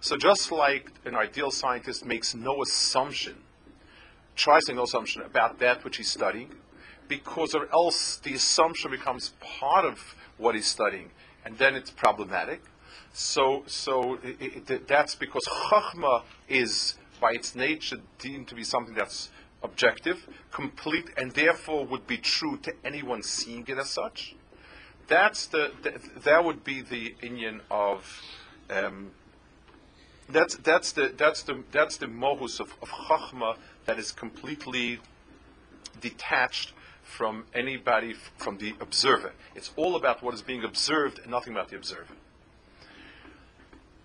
So 0.00 0.16
just 0.16 0.52
like 0.52 0.92
an 1.04 1.14
ideal 1.14 1.50
scientist 1.50 2.04
makes 2.04 2.34
no 2.34 2.62
assumption, 2.62 3.36
tries 4.34 4.64
to 4.64 4.72
make 4.72 4.76
no 4.76 4.84
assumption 4.84 5.22
about 5.22 5.58
that 5.60 5.84
which 5.84 5.96
he's 5.96 6.10
studying, 6.10 6.54
because 7.08 7.54
or 7.54 7.68
else 7.72 8.16
the 8.18 8.34
assumption 8.34 8.90
becomes 8.90 9.32
part 9.40 9.84
of 9.84 10.14
what 10.38 10.54
he's 10.54 10.66
studying, 10.66 11.10
and 11.44 11.56
then 11.58 11.74
it's 11.74 11.90
problematic. 11.90 12.60
So, 13.12 13.62
so 13.66 14.18
it, 14.22 14.70
it, 14.70 14.88
that's 14.88 15.14
because 15.14 15.44
chachma 15.44 16.22
is 16.48 16.96
by 17.20 17.32
its 17.32 17.54
nature 17.54 17.96
deemed 18.18 18.48
to 18.48 18.54
be 18.54 18.64
something 18.64 18.94
that's 18.94 19.30
objective, 19.62 20.28
complete, 20.52 21.10
and 21.16 21.32
therefore 21.32 21.86
would 21.86 22.06
be 22.06 22.18
true 22.18 22.58
to 22.58 22.74
anyone 22.84 23.22
seeing 23.22 23.64
it 23.66 23.78
as 23.78 23.88
such. 23.88 24.36
That's 25.08 25.46
the, 25.46 25.72
the 25.82 25.98
that 26.24 26.44
would 26.44 26.62
be 26.62 26.82
the 26.82 27.14
Indian 27.22 27.62
of 27.70 28.20
um, 28.68 29.12
that's 30.28 30.56
that's 30.56 30.92
the 30.92 31.12
that's 31.16 31.42
the 31.42 31.62
that's 31.72 31.96
the 31.98 32.06
mohus 32.06 32.60
of, 32.60 32.74
of 32.82 32.88
chachma 32.88 33.56
that 33.86 33.98
is 33.98 34.12
completely 34.12 35.00
detached 36.00 36.72
from 37.02 37.44
anybody 37.54 38.14
from 38.36 38.58
the 38.58 38.74
observer. 38.80 39.32
It's 39.54 39.70
all 39.76 39.94
about 39.96 40.22
what 40.22 40.34
is 40.34 40.42
being 40.42 40.64
observed 40.64 41.20
and 41.20 41.30
nothing 41.30 41.52
about 41.52 41.68
the 41.68 41.76
observer. 41.76 42.14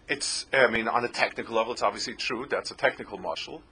It's, 0.08 0.46
I 0.54 0.68
mean, 0.68 0.88
on 0.88 1.04
a 1.04 1.08
technical 1.08 1.56
level, 1.56 1.74
it's 1.74 1.82
obviously 1.82 2.16
true. 2.16 2.46
That's 2.50 2.70
a 2.70 2.76
technical 2.76 3.18
muscle. 3.18 3.64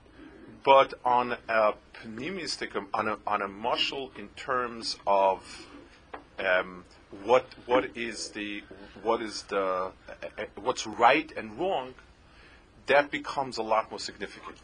But 0.63 0.93
on 1.05 1.37
a 1.47 1.73
pneumistic, 2.05 2.71
on 2.93 3.07
a, 3.07 3.17
on 3.27 3.41
a 3.41 3.47
muscle 3.47 4.11
in 4.17 4.29
terms 4.29 4.97
of 5.05 5.67
um, 6.39 6.85
what 7.23 7.45
what 7.65 7.97
is 7.97 8.29
the 8.29 8.63
what 9.03 9.21
is 9.21 9.43
the 9.43 9.61
uh, 9.61 9.91
uh, 10.37 10.45
what's 10.61 10.85
right 10.85 11.31
and 11.35 11.57
wrong, 11.59 11.93
that 12.89 13.09
becomes 13.09 13.57
a 13.57 13.63
lot 13.63 13.89
more 13.89 13.99
significant. 13.99 14.57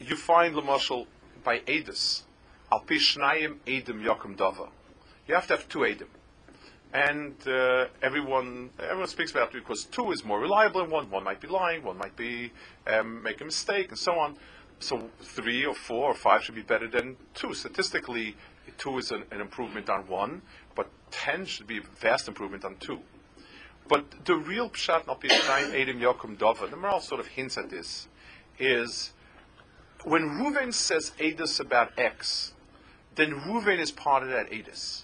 You 0.00 0.16
find 0.16 0.54
the 0.54 0.62
muscle 0.62 1.06
by 1.44 1.58
Adis, 1.60 2.22
al 2.70 2.82
pishnayim 2.82 3.56
edim 3.66 4.02
yakum 4.02 4.36
dava. 4.36 4.68
You 5.26 5.34
have 5.34 5.46
to 5.48 5.56
have 5.56 5.68
two 5.68 5.80
edim 5.80 6.08
and 6.92 7.34
uh, 7.48 7.86
everyone 8.02 8.70
everyone 8.78 9.08
speaks 9.08 9.30
about 9.30 9.54
it 9.54 9.64
because 9.64 9.84
two 9.84 10.12
is 10.12 10.24
more 10.24 10.40
reliable 10.40 10.82
than 10.82 10.90
one. 10.90 11.10
One 11.10 11.24
might 11.24 11.40
be 11.40 11.48
lying, 11.48 11.82
one 11.82 11.96
might 11.96 12.16
be 12.16 12.52
um, 12.86 13.22
make 13.22 13.40
a 13.40 13.44
mistake, 13.44 13.88
and 13.88 13.98
so 13.98 14.18
on. 14.18 14.36
So 14.78 15.08
three 15.20 15.64
or 15.64 15.74
four 15.74 16.10
or 16.10 16.14
five 16.14 16.42
should 16.42 16.54
be 16.54 16.62
better 16.62 16.88
than 16.88 17.16
two. 17.34 17.54
Statistically, 17.54 18.36
two 18.78 18.98
is 18.98 19.10
an, 19.10 19.24
an 19.30 19.40
improvement 19.40 19.88
on 19.88 20.06
one, 20.06 20.42
but 20.74 20.90
ten 21.10 21.46
should 21.46 21.66
be 21.66 21.78
a 21.78 21.82
vast 22.00 22.28
improvement 22.28 22.64
on 22.64 22.76
two. 22.76 23.00
But 23.92 24.24
the 24.24 24.36
real 24.36 24.70
pshat 24.70 25.06
not 25.06 25.20
behind 25.20 25.74
Adam 25.74 26.00
Yokum 26.00 26.38
Dova, 26.38 26.70
the 26.70 26.78
moral 26.78 27.00
sort 27.00 27.20
of 27.20 27.26
hints 27.26 27.58
at 27.58 27.68
this, 27.68 28.08
is 28.58 29.12
when 30.02 30.22
Ruven 30.22 30.72
says 30.72 31.12
Adis 31.20 31.60
about 31.60 31.90
X, 31.98 32.54
then 33.16 33.32
Ruven 33.32 33.78
is 33.78 33.90
part 33.90 34.22
of 34.22 34.30
that 34.30 34.50
Adis. 34.50 35.02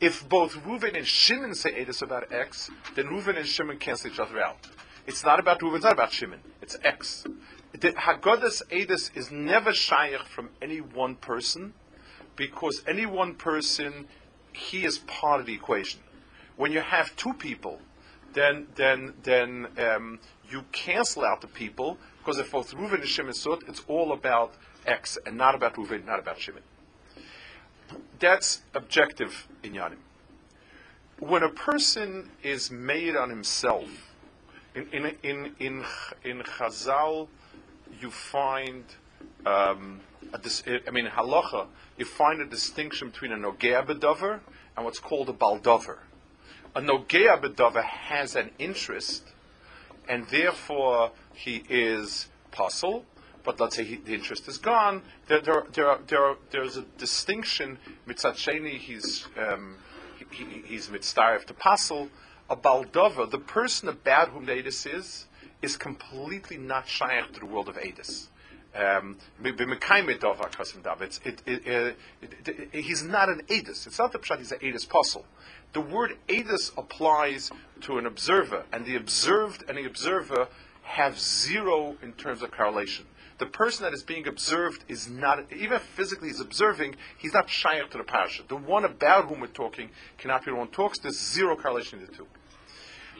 If 0.00 0.28
both 0.28 0.54
Reuven 0.64 0.96
and 0.96 1.06
Shimon 1.06 1.54
say 1.54 1.70
Edis 1.74 2.02
about 2.02 2.32
X, 2.32 2.72
then 2.96 3.04
Reuven 3.04 3.36
and 3.36 3.46
Shimon 3.46 3.78
cancel 3.78 4.10
each 4.10 4.18
other 4.18 4.42
out. 4.42 4.66
It's 5.06 5.24
not 5.24 5.38
about 5.38 5.60
Reuven, 5.60 5.76
it's 5.76 5.84
not 5.84 5.92
about 5.92 6.12
Shimon. 6.12 6.40
It's 6.60 6.76
X. 6.82 7.24
The 7.70 7.92
Haggadah's 7.92 8.64
Edis 8.72 9.16
is 9.16 9.30
never 9.30 9.72
shaykh 9.72 10.24
from 10.24 10.48
any 10.60 10.80
one 10.80 11.14
person, 11.14 11.74
because 12.34 12.82
any 12.84 13.06
one 13.06 13.36
person, 13.36 14.08
he 14.52 14.84
is 14.84 14.98
part 14.98 15.38
of 15.38 15.46
the 15.46 15.54
equation. 15.54 16.00
When 16.56 16.72
you 16.72 16.80
have 16.80 17.14
two 17.14 17.34
people, 17.34 17.80
then 18.34 18.66
then 18.74 19.14
then 19.22 19.68
um, 19.78 20.18
you 20.50 20.64
cancel 20.72 21.24
out 21.24 21.40
the 21.40 21.46
people 21.46 21.98
because 22.18 22.38
if 22.38 22.52
both 22.52 22.74
Reuven 22.74 23.00
and 23.00 23.08
Shimon 23.08 23.34
sut, 23.34 23.62
it's 23.68 23.82
all 23.88 24.12
about 24.12 24.54
X 24.86 25.18
and 25.26 25.36
not 25.36 25.54
about 25.54 25.74
Reuven, 25.74 26.04
not 26.04 26.18
about 26.18 26.38
Shimon. 26.38 26.62
That's 28.18 28.62
objective 28.74 29.48
inyanim. 29.62 29.98
When 31.18 31.42
a 31.42 31.48
person 31.48 32.30
is 32.42 32.70
made 32.70 33.16
on 33.16 33.30
himself, 33.30 33.88
in 34.74 34.88
in 34.92 35.16
in 35.22 35.54
in, 35.58 35.84
in 36.24 36.42
Chazal, 36.42 37.28
you 38.00 38.10
find 38.10 38.84
um, 39.46 40.00
dis- 40.42 40.62
I 40.66 40.90
mean 40.90 41.06
halacha. 41.06 41.66
You 41.98 42.04
find 42.04 42.40
a 42.40 42.46
distinction 42.46 43.10
between 43.10 43.32
a 43.32 43.36
nogea 43.36 44.40
and 44.76 44.84
what's 44.84 44.98
called 44.98 45.28
a 45.28 45.32
baldover. 45.32 45.98
A 46.74 46.80
nogea 46.80 47.38
bedover 47.40 47.84
has 47.84 48.34
an 48.34 48.50
interest, 48.58 49.24
and 50.08 50.26
therefore 50.28 51.12
he 51.34 51.62
is 51.68 52.28
puzzle, 52.50 53.04
but 53.44 53.60
let's 53.60 53.76
say 53.76 53.84
he, 53.84 53.96
the 53.96 54.14
interest 54.14 54.48
is 54.48 54.56
gone, 54.58 55.02
there, 55.26 55.40
there, 55.40 55.64
there, 55.72 55.98
there 56.06 56.34
there's 56.50 56.76
a 56.76 56.82
distinction. 56.96 57.78
Mitzat 58.08 58.36
he's, 58.78 59.26
um, 59.36 59.76
he, 60.30 60.44
he's 60.64 60.88
mitzdarif 60.88 61.44
to 61.46 61.54
pasel. 61.54 62.08
A 62.48 62.56
baldova, 62.56 63.30
the 63.30 63.38
person 63.38 63.88
about 63.88 64.28
whom 64.28 64.46
the 64.46 64.52
Edis 64.52 64.86
is, 64.92 65.26
is 65.62 65.76
completely 65.76 66.58
not 66.58 66.88
shaykh 66.88 67.32
to 67.32 67.40
the 67.40 67.46
world 67.46 67.68
of 67.68 67.76
Edis. 67.76 68.28
Um, 68.74 69.18
it, 69.44 69.60
it, 71.46 71.96
it, 72.22 72.68
he's 72.72 73.02
not 73.02 73.28
an 73.28 73.42
Edis. 73.48 73.86
It's 73.86 73.98
not 73.98 74.12
the 74.12 74.18
pshat, 74.18 74.38
he's 74.38 74.52
an 74.52 74.58
Edis 74.60 74.88
puzzle. 74.88 75.26
The 75.72 75.80
word 75.80 76.18
Edis 76.28 76.76
applies 76.76 77.50
to 77.82 77.98
an 77.98 78.06
observer, 78.06 78.64
and 78.72 78.84
the 78.84 78.96
observed 78.96 79.64
and 79.68 79.78
the 79.78 79.84
observer 79.84 80.48
have 80.82 81.18
zero 81.18 81.96
in 82.02 82.12
terms 82.12 82.42
of 82.42 82.50
correlation 82.50 83.06
the 83.42 83.46
person 83.46 83.82
that 83.82 83.92
is 83.92 84.04
being 84.04 84.28
observed 84.28 84.84
is 84.86 85.08
not, 85.08 85.52
even 85.52 85.72
if 85.72 85.82
physically 85.82 86.28
he's 86.28 86.38
observing, 86.38 86.94
he's 87.18 87.34
not 87.34 87.50
shy 87.50 87.80
to 87.80 87.98
the 87.98 88.04
parasha. 88.04 88.44
The 88.46 88.54
one 88.54 88.84
about 88.84 89.28
whom 89.28 89.40
we're 89.40 89.48
talking 89.48 89.90
cannot 90.16 90.44
be 90.44 90.52
the 90.52 90.56
one 90.56 90.68
who 90.68 90.72
talks. 90.72 91.00
There's 91.00 91.18
zero 91.18 91.56
correlation 91.56 91.98
in 91.98 92.06
the 92.06 92.12
two. 92.12 92.28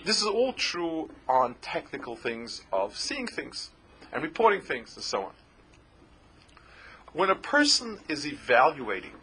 This 0.05 0.21
is 0.21 0.27
all 0.29 0.53
true 0.53 1.11
on 1.29 1.57
technical 1.61 2.15
things 2.15 2.63
of 2.73 2.97
seeing 2.97 3.27
things 3.27 3.71
and 4.13 4.23
reporting 4.23 4.61
things 4.61 4.95
and 4.95 5.05
so 5.05 5.25
on. 5.25 5.33
When 7.13 7.29
a 7.29 7.35
person 7.35 7.99
is 8.09 8.25
evaluating, 8.25 9.19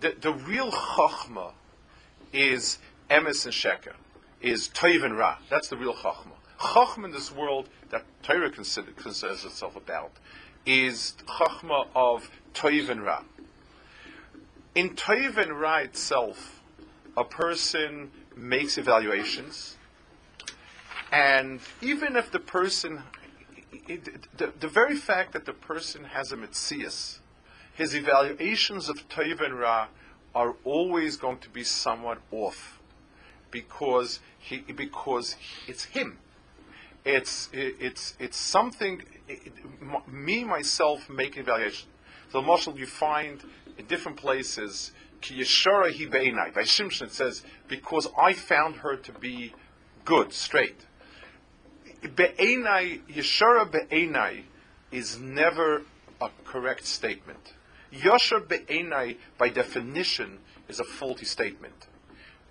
the, 0.00 0.16
the 0.20 0.32
real 0.32 0.72
chachma 0.72 1.52
is 2.32 2.78
emes 3.10 3.44
and 3.44 3.54
sheker, 3.54 3.94
is 4.40 4.68
toiv 4.68 5.04
and 5.04 5.16
ra. 5.16 5.38
That's 5.50 5.68
the 5.68 5.76
real 5.76 5.94
chachma. 5.94 6.32
Chachma 6.58 7.06
in 7.06 7.10
this 7.12 7.32
world 7.32 7.68
that 7.90 8.04
Torah 8.22 8.50
consider, 8.50 8.90
itself 8.90 9.76
about 9.76 10.12
is 10.66 11.14
Chachma 11.26 11.86
of 11.94 12.30
Toiv 12.52 12.90
and 12.90 13.02
Ra. 13.02 13.22
In 14.74 14.90
Toiv 14.90 15.38
and 15.38 15.58
Ra 15.58 15.78
itself, 15.78 16.62
a 17.16 17.24
person 17.24 18.10
makes 18.36 18.76
evaluations, 18.76 19.76
and 21.10 21.60
even 21.80 22.16
if 22.16 22.30
the 22.30 22.38
person 22.38 23.02
it, 23.86 24.26
the, 24.36 24.52
the 24.60 24.68
very 24.68 24.96
fact 24.96 25.32
that 25.32 25.46
the 25.46 25.52
person 25.52 26.04
has 26.04 26.32
a 26.32 26.36
mitzias, 26.36 27.18
his 27.74 27.94
evaluations 27.94 28.88
of 28.88 29.08
Toiv 29.08 29.40
and 29.40 29.58
Ra 29.58 29.88
are 30.34 30.54
always 30.64 31.16
going 31.16 31.38
to 31.38 31.50
be 31.50 31.64
somewhat 31.64 32.18
off 32.30 32.78
because 33.50 34.20
he 34.38 34.58
because 34.58 35.36
it's 35.66 35.84
him. 35.84 36.18
It's 37.04 37.48
it's 37.52 38.14
it's 38.18 38.36
something. 38.36 39.02
It, 39.28 39.52
me 40.06 40.44
myself 40.44 41.08
making 41.08 41.42
evaluation. 41.42 41.88
So, 42.30 42.42
Marshall, 42.42 42.78
you 42.78 42.86
find 42.86 43.42
in 43.78 43.86
different 43.86 44.18
places. 44.18 44.92
Ki 45.20 45.42
be'enai. 45.42 46.54
By 46.54 46.62
Shimshon 46.62 47.10
says, 47.10 47.42
because 47.66 48.08
I 48.20 48.32
found 48.34 48.76
her 48.76 48.96
to 48.96 49.12
be 49.12 49.52
good, 50.04 50.32
straight. 50.32 50.86
Be'enai, 52.02 53.00
Yeshara 53.08 53.70
be'enai 53.70 54.42
is 54.92 55.18
never 55.18 55.82
a 56.20 56.30
correct 56.44 56.86
statement. 56.86 57.54
Yashar 57.92 58.46
be'enai, 58.46 59.16
by 59.38 59.48
definition, 59.48 60.38
is 60.68 60.80
a 60.80 60.84
faulty 60.84 61.24
statement. 61.24 61.86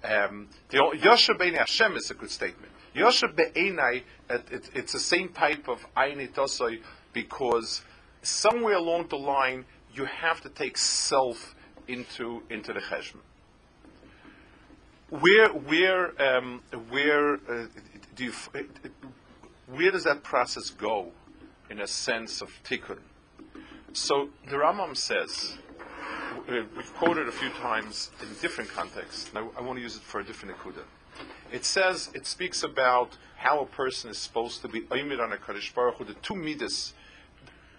Um, 0.03 0.50
the 0.70 0.77
Yashar 0.77 1.38
be'enai 1.38 1.58
Hashem 1.58 1.96
is 1.96 2.10
a 2.12 2.13
good 2.13 2.32
statement. 2.32 2.72
Yashar 2.96 3.36
be'enai, 3.36 4.03
it, 4.29 4.44
it, 4.51 4.70
it's 4.74 4.94
the 4.94 5.00
same 5.00 5.29
type 5.29 5.67
of 5.67 5.86
ayin 5.96 6.82
because 7.13 7.82
somewhere 8.22 8.75
along 8.75 9.08
the 9.10 9.17
line 9.17 9.65
you 9.94 10.06
have 10.06 10.41
to 10.41 10.50
take 10.50 10.77
self 10.77 11.56
into 11.88 12.44
into 12.50 12.74
the 12.74 12.79
cheshbon. 12.79 13.22
Where 15.10 15.50
where 15.50 16.22
um, 16.22 16.62
where 16.89 17.36
uh, 17.36 17.67
do 18.15 18.25
you, 18.25 18.34
where 19.67 19.91
does 19.91 20.03
that 20.03 20.24
process 20.24 20.70
go 20.70 21.12
in 21.70 21.79
a 21.79 21.88
sense 21.88 22.41
of 22.41 22.51
tikkun? 22.63 23.00
So 23.98 24.30
the 24.48 24.58
Rambam 24.58 24.96
says, 24.96 25.58
we've 26.48 26.94
quoted 26.94 27.27
a 27.27 27.32
few 27.32 27.50
times 27.50 28.12
in 28.22 28.27
different 28.42 28.70
contexts, 28.70 29.27
and 29.30 29.39
I, 29.39 29.60
I 29.60 29.62
want 29.63 29.80
to 29.80 29.82
use 29.82 29.96
it 29.96 30.04
for 30.04 30.20
a 30.20 30.24
different 30.24 30.56
ikuda. 30.56 30.84
It 31.51 31.66
says, 31.66 32.12
it 32.13 32.27
speaks 32.27 32.62
about 32.62 33.18
how 33.38 33.60
a 33.60 33.66
person 33.66 34.12
is 34.12 34.20
supposed 34.20 34.62
to 34.62 34.68
be 34.68 34.82
oimid 34.82 35.20
on 35.20 35.34
a 35.34 35.38
Kadosh 35.38 35.74
Baruch 35.74 35.96
Hu, 35.96 36.06
the 36.06 36.13
two 36.13 36.36
midas. 36.36 36.94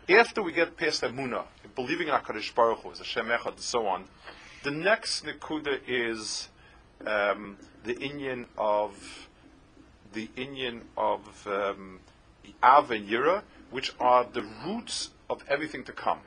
After 0.08 0.42
we 0.42 0.50
get 0.52 0.76
past 0.76 1.02
Emunah, 1.02 1.44
believing 1.76 2.08
in 2.08 2.14
HaKadosh 2.14 2.52
Baruch 2.52 2.80
Hu, 2.80 2.90
as 2.90 2.98
Hashem 2.98 3.26
Echad, 3.26 3.52
and 3.52 3.60
so 3.60 3.86
on, 3.86 4.04
the 4.64 4.72
next 4.72 5.24
nikuda 5.24 5.78
is 5.86 6.48
um, 7.06 7.56
the 7.84 7.94
Inyan 7.94 8.46
of 8.58 9.28
the 10.12 10.28
Inyan 10.36 10.80
of 10.96 11.46
um, 11.46 12.00
Av 12.60 12.90
and 12.90 13.08
Yira, 13.08 13.44
which 13.70 13.94
are 14.00 14.24
the 14.24 14.42
roots 14.66 15.10
of 15.30 15.44
everything 15.48 15.84
to 15.84 15.92
come. 15.92 16.20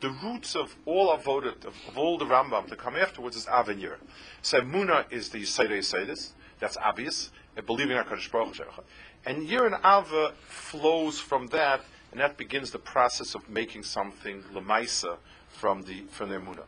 The 0.00 0.10
roots 0.10 0.54
of 0.54 0.76
all 0.84 1.16
avodat, 1.16 1.64
of, 1.64 1.74
of 1.88 1.96
all 1.96 2.18
the 2.18 2.26
Rambam 2.26 2.66
to 2.68 2.76
come 2.76 2.96
afterwards 2.96 3.36
is 3.36 3.46
Av 3.48 3.68
and 3.68 3.82
Yira. 3.82 3.96
So 4.42 4.60
Muna 4.60 5.04
is 5.10 5.30
the 5.30 5.42
Yisayre 5.42 5.78
Yisaydis, 5.78 6.32
that's 6.58 6.76
obvious, 6.76 7.30
and 7.56 7.64
believing 7.64 7.96
HaKadosh 7.96 8.30
Baruch 8.30 8.56
Hu. 8.56 8.82
And 9.24 9.48
Yira 9.48 9.66
and 9.66 9.76
Ava 9.76 10.32
flows 10.48 11.18
from 11.18 11.46
that, 11.48 11.80
and 12.12 12.20
that 12.20 12.36
begins 12.36 12.70
the 12.70 12.78
process 12.78 13.34
of 13.34 13.48
making 13.48 13.82
something 13.82 14.42
lemaisa 14.54 15.16
from 15.48 15.82
the 15.82 16.02
from 16.10 16.28
the 16.28 16.36
Muna. 16.36 16.64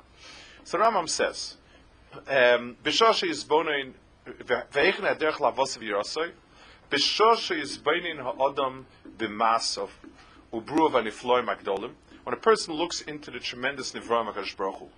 So 0.64 0.78
Rambam 0.78 1.08
says, 1.08 1.56
um, 2.26 2.76
"B'shosh 2.82 3.28
is 3.28 3.44
bonein 3.44 3.94
ve'echne 4.26 5.16
aderech 5.16 5.34
lavosav 5.34 5.82
yirasoi, 5.82 6.32
b'shosh 6.90 7.58
is 7.58 7.78
bonein 7.78 8.18
ha'adam 8.18 8.86
b'masav 9.18 9.90
ubruav 10.52 10.92
anifloim 10.92 11.46
magdolim." 11.46 11.94
When 12.24 12.34
a 12.34 12.40
person 12.40 12.74
looks 12.74 13.00
into 13.00 13.30
the 13.30 13.40
tremendous 13.40 13.92
nivram 13.92 14.32
Hakadosh 14.32 14.56
Baruch 14.56 14.76
Hu, 14.76 14.88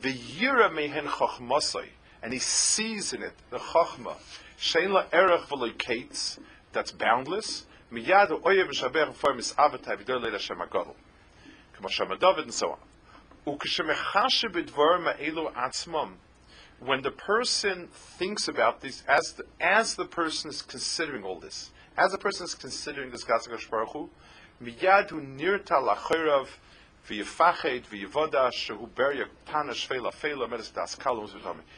v'yira 0.00 0.72
mehen 0.72 1.06
chachmasai, 1.06 1.88
and 2.22 2.32
he 2.32 2.38
sees 2.38 3.12
in 3.12 3.22
it 3.22 3.34
the 3.50 3.58
chachma 3.58 4.16
shein 4.58 4.90
la 4.90 5.04
erech 5.12 5.48
v'loikates 5.48 6.38
that's 6.72 6.92
boundless. 6.92 7.66
Miyad 7.92 8.30
oyev 8.42 8.68
v'shabech 8.68 9.14
for 9.14 9.32
misavatay 9.32 9.96
v'dor 10.02 10.20
leil 10.22 10.32
Hashem 10.32 10.58
Agadol, 10.58 10.94
Kama 11.72 11.88
Shema 11.88 12.16
David 12.16 12.44
and 12.44 12.54
so 12.54 12.70
on. 12.70 12.78
When 16.80 17.02
the 17.02 17.10
person 17.12 17.88
thinks 17.92 18.48
about 18.48 18.80
this, 18.80 19.04
as 19.06 19.34
the, 19.34 19.44
as 19.60 19.94
the 19.94 20.04
person 20.04 20.50
is 20.50 20.62
considering 20.62 21.22
all 21.22 21.38
this, 21.38 21.70
as 21.96 22.10
the 22.10 22.18
person 22.18 22.44
is 22.44 22.56
considering 22.56 23.12
this 23.12 23.22
Gazagosh 23.24 23.70
Baruch 23.70 23.90
Hu, 23.90 24.10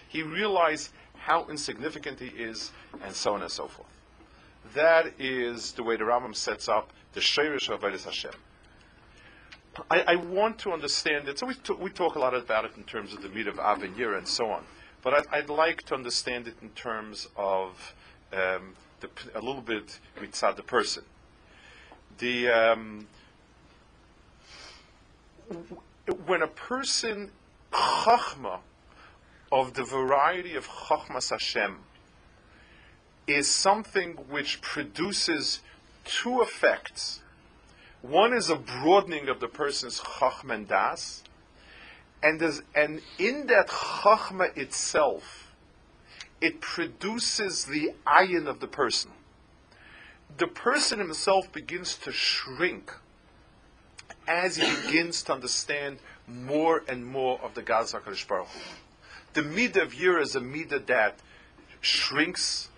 He 0.08 0.22
realized 0.22 0.90
how 1.18 1.46
insignificant 1.48 2.20
he 2.20 2.28
is, 2.28 2.70
and 3.02 3.14
so 3.14 3.34
on 3.34 3.42
and 3.42 3.50
so 3.50 3.66
forth. 3.68 3.88
That 4.74 5.12
is 5.18 5.72
the 5.72 5.82
way 5.82 5.96
the 5.96 6.04
Rambam 6.04 6.34
sets 6.34 6.68
up 6.68 6.92
the 7.12 7.20
Sheirish 7.20 7.68
of 7.68 7.80
Vedis 7.80 8.04
Hashem. 8.04 8.32
I, 9.90 10.04
I, 10.08 10.16
want 10.16 10.58
to 10.60 10.72
understand 10.72 11.28
it. 11.28 11.38
So 11.38 11.46
we, 11.46 11.54
t- 11.54 11.72
we 11.74 11.90
talk 11.90 12.16
a 12.16 12.18
lot 12.18 12.34
about 12.34 12.64
it 12.64 12.72
in 12.76 12.82
terms 12.82 13.12
of 13.12 13.22
the 13.22 13.28
meat 13.28 13.46
of 13.46 13.58
Avenir 13.58 14.14
and 14.14 14.26
so 14.26 14.50
on. 14.50 14.64
But 15.02 15.14
I'd, 15.14 15.26
I'd, 15.30 15.50
like 15.50 15.84
to 15.84 15.94
understand 15.94 16.48
it 16.48 16.54
in 16.60 16.70
terms 16.70 17.28
of 17.36 17.94
um, 18.32 18.74
the, 19.00 19.08
a 19.34 19.40
little 19.40 19.60
bit 19.60 20.00
mitzad 20.20 20.56
the 20.56 20.64
person. 20.64 21.04
The 22.18 22.48
um, 22.48 23.06
when 26.26 26.42
a 26.42 26.48
person 26.48 27.30
chachma 27.72 28.60
of 29.50 29.74
the 29.74 29.84
variety 29.84 30.54
of 30.54 30.66
chachmas 30.66 31.30
Hashem 31.30 31.78
is 33.26 33.48
something 33.48 34.12
which 34.28 34.60
produces 34.60 35.60
two 36.04 36.40
effects 36.40 37.20
one 38.02 38.32
is 38.32 38.48
a 38.48 38.56
broadening 38.56 39.28
of 39.28 39.40
the 39.40 39.48
person's 39.48 40.00
chachma 40.00 40.54
and 40.54 40.68
das, 40.68 41.24
and, 42.22 42.40
and 42.74 43.00
in 43.18 43.46
that 43.48 43.68
chachma 43.68 44.56
itself, 44.56 45.52
it 46.40 46.60
produces 46.60 47.64
the 47.64 47.94
ayin 48.06 48.46
of 48.46 48.60
the 48.60 48.68
person. 48.68 49.10
The 50.38 50.46
person 50.46 50.98
himself 50.98 51.52
begins 51.52 51.96
to 51.98 52.12
shrink 52.12 52.92
as 54.26 54.56
he 54.56 54.86
begins 54.86 55.22
to 55.24 55.32
understand 55.32 55.98
more 56.26 56.82
and 56.88 57.06
more 57.06 57.40
of 57.42 57.54
the 57.54 57.62
Gaz 57.62 57.92
HaKadosh 57.92 58.26
Baruch. 58.26 58.48
The 59.34 59.42
midah 59.42 59.82
of 59.82 59.92
Yira 59.92 60.22
is 60.22 60.36
a 60.36 60.40
midah 60.40 60.86
that 60.86 61.18
shrinks. 61.80 62.68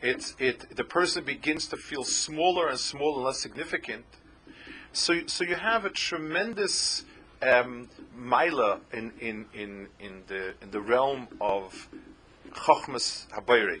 It's, 0.00 0.34
it, 0.38 0.74
the 0.74 0.84
person 0.84 1.24
begins 1.24 1.66
to 1.68 1.76
feel 1.76 2.04
smaller 2.04 2.68
and 2.68 2.78
smaller 2.78 3.16
and 3.16 3.24
less 3.24 3.40
significant 3.40 4.04
so, 4.94 5.26
so 5.26 5.44
you 5.44 5.54
have 5.54 5.86
a 5.86 5.90
tremendous 5.90 7.04
um, 7.40 7.88
mila 8.14 8.80
in, 8.92 9.12
in, 9.20 9.46
in, 9.54 9.88
in, 9.98 10.22
the, 10.26 10.52
in 10.60 10.70
the 10.70 10.82
realm 10.82 11.28
of 11.40 11.88
Chochmas 12.50 13.26
Habayri, 13.28 13.80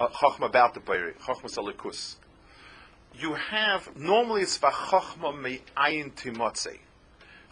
uh, 0.00 0.08
about 0.42 0.72
the 0.72 0.80
Bayri, 0.80 1.14
Chochmas 1.18 1.58
Alikus. 1.58 2.16
You 3.18 3.34
have, 3.34 3.96
normally 3.96 4.42
it's 4.42 4.58
Vachochma 4.58 5.38
Me'ayin 5.38 6.12
Timotze. 6.12 6.78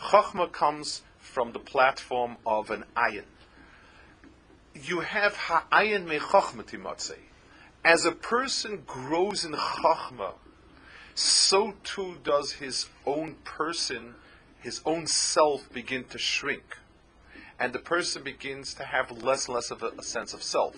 Chochma 0.01 0.51
comes 0.51 1.03
from 1.19 1.53
the 1.53 1.59
platform 1.59 2.37
of 2.47 2.71
an 2.71 2.85
ayin. 2.97 3.25
You 4.75 5.01
have 5.01 5.37
Ha'ayin 5.37 6.07
Me'chochma 6.07 6.65
Timotze. 6.65 7.17
As 7.85 8.05
a 8.05 8.13
person 8.13 8.83
grows 8.87 9.45
in 9.45 9.53
Chochma, 9.53 10.35
so 11.15 11.75
too 11.83 12.17
does 12.23 12.53
his 12.53 12.87
own 13.05 13.35
person, 13.45 14.15
his 14.61 14.81
own 14.87 15.07
self 15.07 15.71
begin 15.73 16.05
to 16.05 16.19
shrink. 16.19 16.79
And 17.59 17.73
the 17.73 17.81
person 17.81 18.23
begins 18.23 18.73
to 18.75 18.85
have 18.85 19.11
less 19.11 19.47
and 19.47 19.55
less 19.57 19.71
of 19.71 19.83
a, 19.83 19.93
a 19.99 20.03
sense 20.03 20.33
of 20.33 20.43
self. 20.43 20.77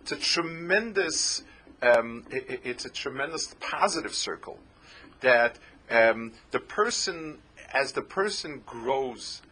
It's 0.00 0.12
a 0.12 0.16
tremendous, 0.16 1.42
um, 1.82 2.24
it, 2.30 2.60
it's 2.64 2.84
a 2.84 2.90
tremendous 2.90 3.54
positive 3.60 4.14
circle 4.14 4.58
that 5.20 5.58
um, 5.90 6.32
the 6.50 6.60
person, 6.60 7.38
as 7.72 7.92
the 7.92 8.02
person 8.02 8.62
grows, 8.64 9.42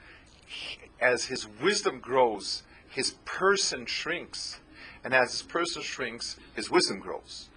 as 1.01 1.27
his 1.27 1.47
wisdom 1.61 1.99
grows, 1.99 2.63
his 2.89 3.13
person 3.25 3.87
shrinks. 3.87 4.61
And 5.03 5.15
as 5.15 5.33
his 5.33 5.43
person 5.43 5.83
shrinks, 5.83 6.37
his 6.55 6.71
wisdom 6.71 6.99
grows. 6.99 7.49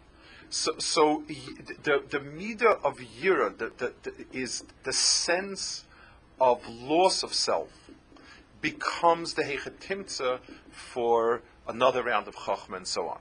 So, 0.50 0.78
so 0.78 1.24
the 1.28 2.04
the 2.10 2.20
of 2.84 3.00
yira 3.00 3.58
the, 3.58 3.72
the, 3.76 3.94
the, 4.04 4.14
is 4.32 4.64
the 4.84 4.94
sense 4.94 5.84
of 6.40 6.68
loss 6.70 7.24
of 7.24 7.34
self 7.34 7.70
becomes 8.62 9.34
the 9.34 9.44
hechetimtza 9.44 10.40
for 10.72 11.42
another 11.68 12.04
round 12.04 12.28
of 12.28 12.36
chachma 12.36 12.78
and 12.78 12.88
so 12.88 13.08
on. 13.08 13.20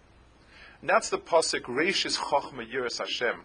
And 0.82 0.90
that's 0.90 1.10
the 1.10 1.18
pasuk 1.18 1.62
Reishis 1.62 2.18
Chochma 2.18 2.68
Yiras 2.68 2.98
Hashem. 2.98 3.36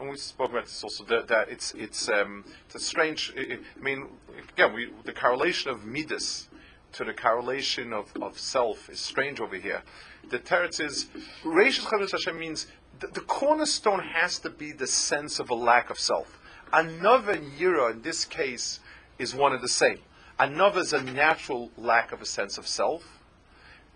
And 0.00 0.08
we 0.08 0.16
spoke 0.16 0.50
about 0.52 0.64
this 0.64 0.82
also. 0.82 1.04
That, 1.04 1.28
that 1.28 1.50
it's 1.50 1.74
it's 1.74 2.08
um, 2.08 2.44
it's 2.64 2.76
a 2.76 2.80
strange. 2.80 3.34
I 3.36 3.58
I 3.76 3.80
mean, 3.80 4.06
again, 4.54 4.72
we, 4.72 4.90
the 5.04 5.12
correlation 5.12 5.70
of 5.70 5.84
midas 5.84 6.48
to 6.92 7.04
the 7.04 7.12
correlation 7.12 7.92
of, 7.92 8.10
of 8.22 8.38
self 8.38 8.88
is 8.88 8.98
strange 8.98 9.38
over 9.38 9.56
here. 9.56 9.82
The 10.30 10.38
teretz 10.38 10.80
is 10.80 11.08
Reishis 11.44 11.84
Chochma 11.84 12.10
Hashem 12.10 12.38
means 12.38 12.68
the, 13.00 13.08
the 13.08 13.20
cornerstone 13.20 14.00
has 14.00 14.38
to 14.38 14.48
be 14.48 14.72
the 14.72 14.86
sense 14.86 15.38
of 15.38 15.50
a 15.50 15.54
lack 15.54 15.90
of 15.90 15.98
self. 15.98 16.40
Another 16.72 17.34
yira 17.34 17.92
in 17.92 18.00
this 18.00 18.24
case 18.24 18.80
is 19.18 19.34
one 19.34 19.52
and 19.52 19.62
the 19.62 19.68
same. 19.68 19.98
Another 20.38 20.80
is 20.80 20.94
a 20.94 21.02
natural 21.02 21.70
lack 21.76 22.12
of 22.12 22.22
a 22.22 22.26
sense 22.26 22.56
of 22.56 22.66
self, 22.66 23.20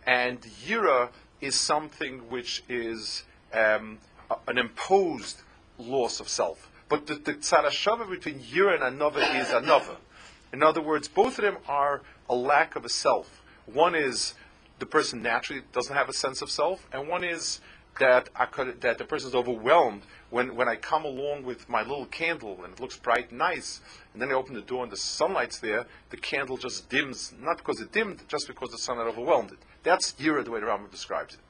and 0.07 0.43
yira 0.43 1.09
is 1.43 1.55
something 1.55 2.31
which 2.31 2.63
is 2.69 3.25
um, 3.53 3.99
an 4.47 4.57
imposed 4.57 5.43
loss 5.77 6.21
of 6.21 6.29
self. 6.29 6.71
But 6.89 7.07
the, 7.07 7.17
the 7.17 7.35
tzarashava 7.35 8.09
between 8.09 8.41
yira 8.41 8.75
and 8.75 8.85
another 8.85 9.21
is 9.21 9.51
another. 9.51 9.97
In 10.53 10.63
other 10.63 10.81
words, 10.81 11.09
both 11.09 11.39
of 11.39 11.45
them 11.45 11.57
are 11.67 12.03
a 12.31 12.35
lack 12.35 12.77
of 12.77 12.85
a 12.85 12.89
self. 12.89 13.43
One 13.67 13.95
is 13.95 14.35
the 14.79 14.87
person 14.87 15.23
naturally 15.23 15.63
doesn't 15.73 15.95
have 15.95 16.09
a 16.09 16.13
sense 16.13 16.43
of 16.43 16.51
self, 16.51 16.87
and 16.93 17.09
one 17.09 17.25
is 17.25 17.61
that 17.99 18.29
I 18.35 18.47
could, 18.47 18.81
that 18.81 18.99
the 18.99 19.05
person 19.05 19.29
is 19.29 19.35
overwhelmed 19.35 20.03
when, 20.31 20.55
when 20.55 20.69
I 20.69 20.77
come 20.77 21.05
along 21.05 21.45
with 21.45 21.69
my 21.69 21.83
little 21.83 22.07
candle 22.07 22.65
and 22.65 22.73
it 22.73 22.81
looks 22.81 22.97
bright 22.97 23.31
and 23.31 23.39
nice, 23.39 23.81
and 24.13 24.23
then 24.23 24.31
I 24.31 24.35
open 24.35 24.55
the 24.55 24.63
door 24.63 24.83
and 24.83 24.91
the 24.91 24.97
sunlight's 24.97 25.59
there, 25.59 25.87
the 26.11 26.17
candle 26.17 26.57
just 26.57 26.89
dims, 26.89 27.35
not 27.41 27.59
because 27.59 27.81
it 27.81 27.93
dimmed, 27.93 28.23
just 28.29 28.47
because 28.47 28.71
the 28.71 28.79
sun 28.79 28.97
had 28.97 29.07
overwhelmed 29.07 29.53
it. 29.53 29.59
That's 29.83 30.13
Yira, 30.13 30.45
the 30.45 30.51
way 30.51 30.61
the 30.61 30.67
Rambam 30.67 30.91
describes 30.91 31.35
it. 31.35 31.41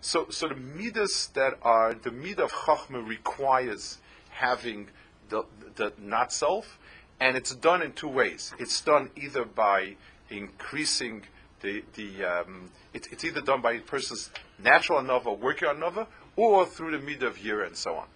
So, 0.00 0.28
so 0.30 0.48
the 0.48 0.54
midas 0.54 1.28
that 1.34 1.54
are 1.62 1.94
the 1.94 2.10
midah 2.10 2.40
of 2.40 2.52
chachma 2.52 3.06
requires 3.06 3.98
having 4.30 4.88
the, 5.30 5.44
the 5.74 5.92
not 5.98 6.32
self, 6.32 6.78
and 7.18 7.36
it's 7.36 7.54
done 7.54 7.82
in 7.82 7.92
two 7.92 8.08
ways. 8.08 8.54
It's 8.58 8.80
done 8.80 9.10
either 9.16 9.44
by 9.44 9.96
increasing 10.30 11.22
the 11.60 11.82
the 11.94 12.24
um, 12.24 12.70
it, 12.92 13.08
it's 13.10 13.24
either 13.24 13.40
done 13.40 13.62
by 13.62 13.72
a 13.72 13.80
person's 13.80 14.30
natural 14.62 15.00
anova 15.00 15.36
working 15.38 15.68
anova, 15.68 16.06
or 16.36 16.66
through 16.66 16.92
the 16.92 17.04
midah 17.04 17.24
of 17.24 17.38
yira 17.38 17.66
and 17.66 17.76
so 17.76 17.96
on. 17.96 18.06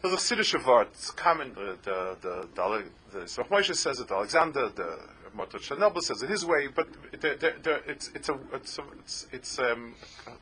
There's 0.00 0.14
a 0.14 0.16
Siddish 0.16 0.66
word. 0.66 0.88
It's 0.92 1.10
common. 1.10 1.54
The 1.54 1.76
the 1.82 2.16
the, 2.20 2.48
the, 2.54 2.84
the, 3.12 3.20
the 3.20 3.74
says 3.74 4.00
it. 4.00 4.10
Alexander 4.10 4.68
the 4.68 4.98
Motor 5.34 5.58
Chernobyl 5.58 6.02
says 6.02 6.22
it 6.22 6.30
his 6.30 6.44
way, 6.44 6.68
but 6.68 6.88
the, 7.12 7.18
the, 7.18 7.54
the, 7.62 7.82
it's, 7.86 8.10
it's, 8.14 8.28
a, 8.28 8.38
it's, 8.52 8.78
a, 8.78 8.82
it's, 8.98 9.26
it's 9.32 9.58
um, 9.58 9.94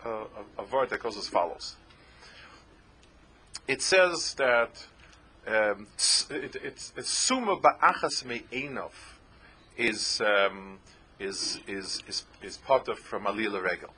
a, 0.04 0.08
a, 0.08 0.24
a, 0.58 0.64
word 0.72 0.90
that 0.90 1.00
goes 1.00 1.16
as 1.16 1.28
follows. 1.28 1.76
It 3.68 3.82
says 3.82 4.34
that 4.34 4.86
um, 5.46 5.86
it, 6.30 6.56
it's, 6.62 6.92
suma 7.08 7.56
ba'achas 7.56 8.24
me'enov 8.24 8.92
is, 9.76 10.20
um, 10.20 10.78
is, 11.18 11.60
is, 11.66 12.02
is, 12.08 12.24
is 12.42 12.56
part 12.58 12.88
of 12.88 12.98
from 12.98 13.24
Alila 13.24 13.62
Regel. 13.62 13.90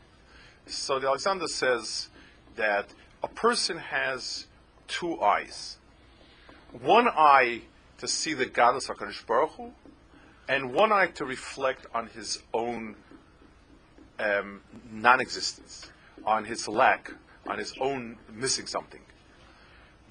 So 0.66 0.98
the 0.98 1.08
Alexander 1.08 1.46
says 1.46 2.08
that 2.56 2.88
a 3.22 3.28
person 3.28 3.78
has 3.78 4.46
two 4.88 5.20
eyes. 5.20 5.78
One 6.80 7.08
eye 7.08 7.62
to 7.98 8.08
see 8.08 8.34
the 8.34 8.46
goddess 8.46 8.88
HaKadosh 8.88 9.26
Baruch 9.26 9.52
Hu, 9.52 9.72
and 10.48 10.72
one 10.74 10.92
eye 10.92 11.06
to 11.06 11.24
reflect 11.24 11.86
on 11.94 12.08
his 12.08 12.42
own 12.52 12.96
um, 14.18 14.60
non-existence, 14.90 15.90
on 16.24 16.44
his 16.44 16.68
lack, 16.68 17.12
on 17.46 17.58
his 17.58 17.74
own 17.80 18.16
missing 18.32 18.66
something. 18.66 19.00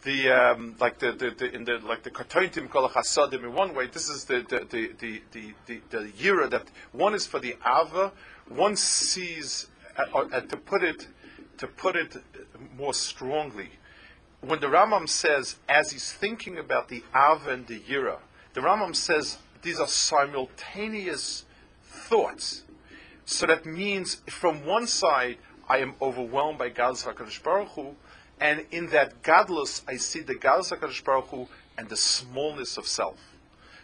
The 0.04 0.32
um, 0.32 0.76
like 0.80 0.98
the, 0.98 1.12
the, 1.12 1.30
the, 1.30 1.54
in 1.54 1.64
the 1.64 1.78
like 1.78 2.02
the 2.02 2.10
katointim 2.10 2.70
kol 2.70 2.90
in 3.34 3.54
one 3.54 3.76
way. 3.76 3.86
This 3.88 4.10
is 4.10 4.26
the 4.26 4.44
the 4.50 4.66
the 4.68 4.92
the 5.00 5.22
the, 5.32 5.54
the, 5.68 5.82
the 5.90 6.12
yira 6.14 6.50
that 6.50 6.66
one 6.92 7.14
is 7.14 7.28
for 7.28 7.40
the 7.40 7.56
ava. 7.64 8.12
One 8.50 8.76
sees, 8.76 9.68
uh, 9.96 10.18
uh, 10.18 10.42
to 10.42 10.58
put 10.58 10.84
it 10.84 11.08
to 11.60 11.68
put 11.68 11.96
it 11.96 12.18
more 12.76 12.96
strongly, 12.96 13.70
when 14.42 14.60
the 14.60 14.68
Rambam 14.68 15.08
says 15.08 15.58
as 15.70 15.92
he's 15.92 16.12
thinking 16.12 16.58
about 16.58 16.90
the 16.90 17.04
ava 17.16 17.52
and 17.52 17.68
the 17.68 17.80
yira, 17.80 18.18
the 18.54 18.62
Rambam 18.62 18.96
says 18.96 19.38
these 19.62 19.80
are 19.80 19.88
simultaneous 19.88 21.46
thoughts. 21.84 22.64
So 23.26 23.46
that 23.46 23.66
means 23.66 24.16
from 24.30 24.66
one 24.66 24.88
side, 24.88 25.38
I 25.70 25.78
am 25.78 25.94
overwhelmed 26.02 26.58
by 26.58 26.70
God's 26.70 27.04
HaKadosh 27.04 27.44
Baruch 27.44 27.70
Hu, 27.70 27.96
and 28.40 28.66
in 28.72 28.88
that 28.88 29.22
godless, 29.22 29.84
I 29.88 29.98
see 29.98 30.22
the 30.22 30.36
God's 30.36 30.72
HaKadosh 30.72 31.04
Baruch 31.04 31.28
Hu 31.28 31.48
and 31.78 31.88
the 31.88 31.96
smallness 31.96 32.78
of 32.78 32.88
self. 32.88 33.20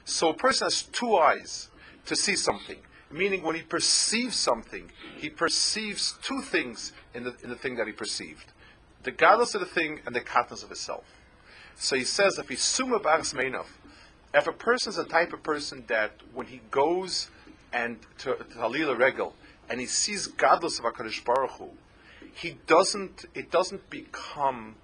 So 0.03 0.29
a 0.29 0.33
person 0.33 0.65
has 0.65 0.81
two 0.83 1.15
eyes 1.15 1.69
to 2.05 2.15
see 2.15 2.35
something, 2.35 2.77
meaning 3.11 3.43
when 3.43 3.55
he 3.55 3.61
perceives 3.61 4.35
something, 4.35 4.91
he 5.17 5.29
perceives 5.29 6.17
two 6.21 6.41
things 6.41 6.93
in 7.13 7.23
the, 7.23 7.35
in 7.43 7.49
the 7.49 7.55
thing 7.55 7.75
that 7.75 7.87
he 7.87 7.93
perceived. 7.93 8.51
The 9.03 9.11
godless 9.11 9.53
of 9.55 9.61
the 9.61 9.67
thing 9.67 10.01
and 10.05 10.15
the 10.15 10.21
katness 10.21 10.63
of 10.63 10.71
itself. 10.71 11.05
So 11.75 11.95
he 11.95 12.03
says, 12.03 12.39
if 12.39 12.49
he's 12.49 12.61
summa 12.61 12.99
b'aras 12.99 13.35
meinov, 13.35 13.67
if 14.37 14.47
a 14.47 14.51
person 14.51 14.91
is 14.91 14.97
a 14.97 15.05
type 15.05 15.33
of 15.33 15.43
person 15.43 15.83
that 15.87 16.11
when 16.33 16.47
he 16.47 16.61
goes 16.69 17.29
and 17.73 17.97
to, 18.19 18.35
to 18.35 18.95
Regel 18.95 19.33
and 19.69 19.79
he 19.79 19.85
sees 19.85 20.27
godless 20.27 20.79
of 20.79 20.85
Hakadosh 20.85 21.23
Baruch 21.25 21.51
Hu, 21.51 21.69
he 22.33 22.57
doesn't. 22.67 23.25
It 23.33 23.51
doesn't 23.51 23.89
become 23.89 24.75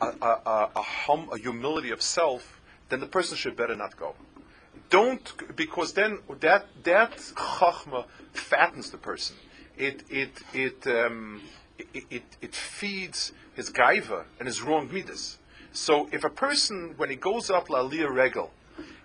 a, 0.00 0.06
a, 0.06 0.70
a, 0.74 0.82
hum, 0.82 1.30
a 1.32 1.38
humility 1.38 1.90
of 1.90 2.02
self. 2.02 2.60
Then 2.88 3.00
the 3.00 3.06
person 3.06 3.36
should 3.36 3.56
better 3.56 3.76
not 3.76 3.96
go. 3.96 4.14
Don't 4.90 5.56
because 5.56 5.92
then 5.92 6.18
that 6.40 6.66
that 6.82 7.16
chachma 7.16 8.04
fattens 8.32 8.90
the 8.90 8.98
person. 8.98 9.36
It 9.76 10.02
it 10.10 10.42
it 10.52 10.86
um, 10.86 11.40
it, 11.78 12.04
it, 12.10 12.22
it 12.40 12.54
feeds 12.54 13.32
his 13.54 13.70
gaiva 13.70 14.24
and 14.38 14.46
his 14.46 14.60
wrong 14.60 14.92
midas. 14.92 15.38
So 15.72 16.08
if 16.12 16.24
a 16.24 16.28
person, 16.28 16.94
when 16.98 17.08
he 17.08 17.16
goes 17.16 17.48
up 17.48 17.70
la 17.70 17.88
regel, 17.88 18.50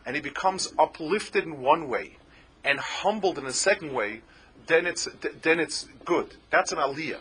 and 0.07 0.15
he 0.15 0.21
becomes 0.21 0.73
uplifted 0.79 1.43
in 1.43 1.61
one 1.61 1.89
way 1.89 2.17
and 2.63 2.79
humbled 2.79 3.37
in 3.37 3.45
a 3.45 3.51
second 3.51 3.93
way, 3.93 4.21
then 4.65 4.87
it's 4.87 5.07
then 5.43 5.59
it's 5.59 5.87
good. 6.05 6.33
That's 6.49 6.71
an 6.71 6.77
aliyah. 6.77 7.19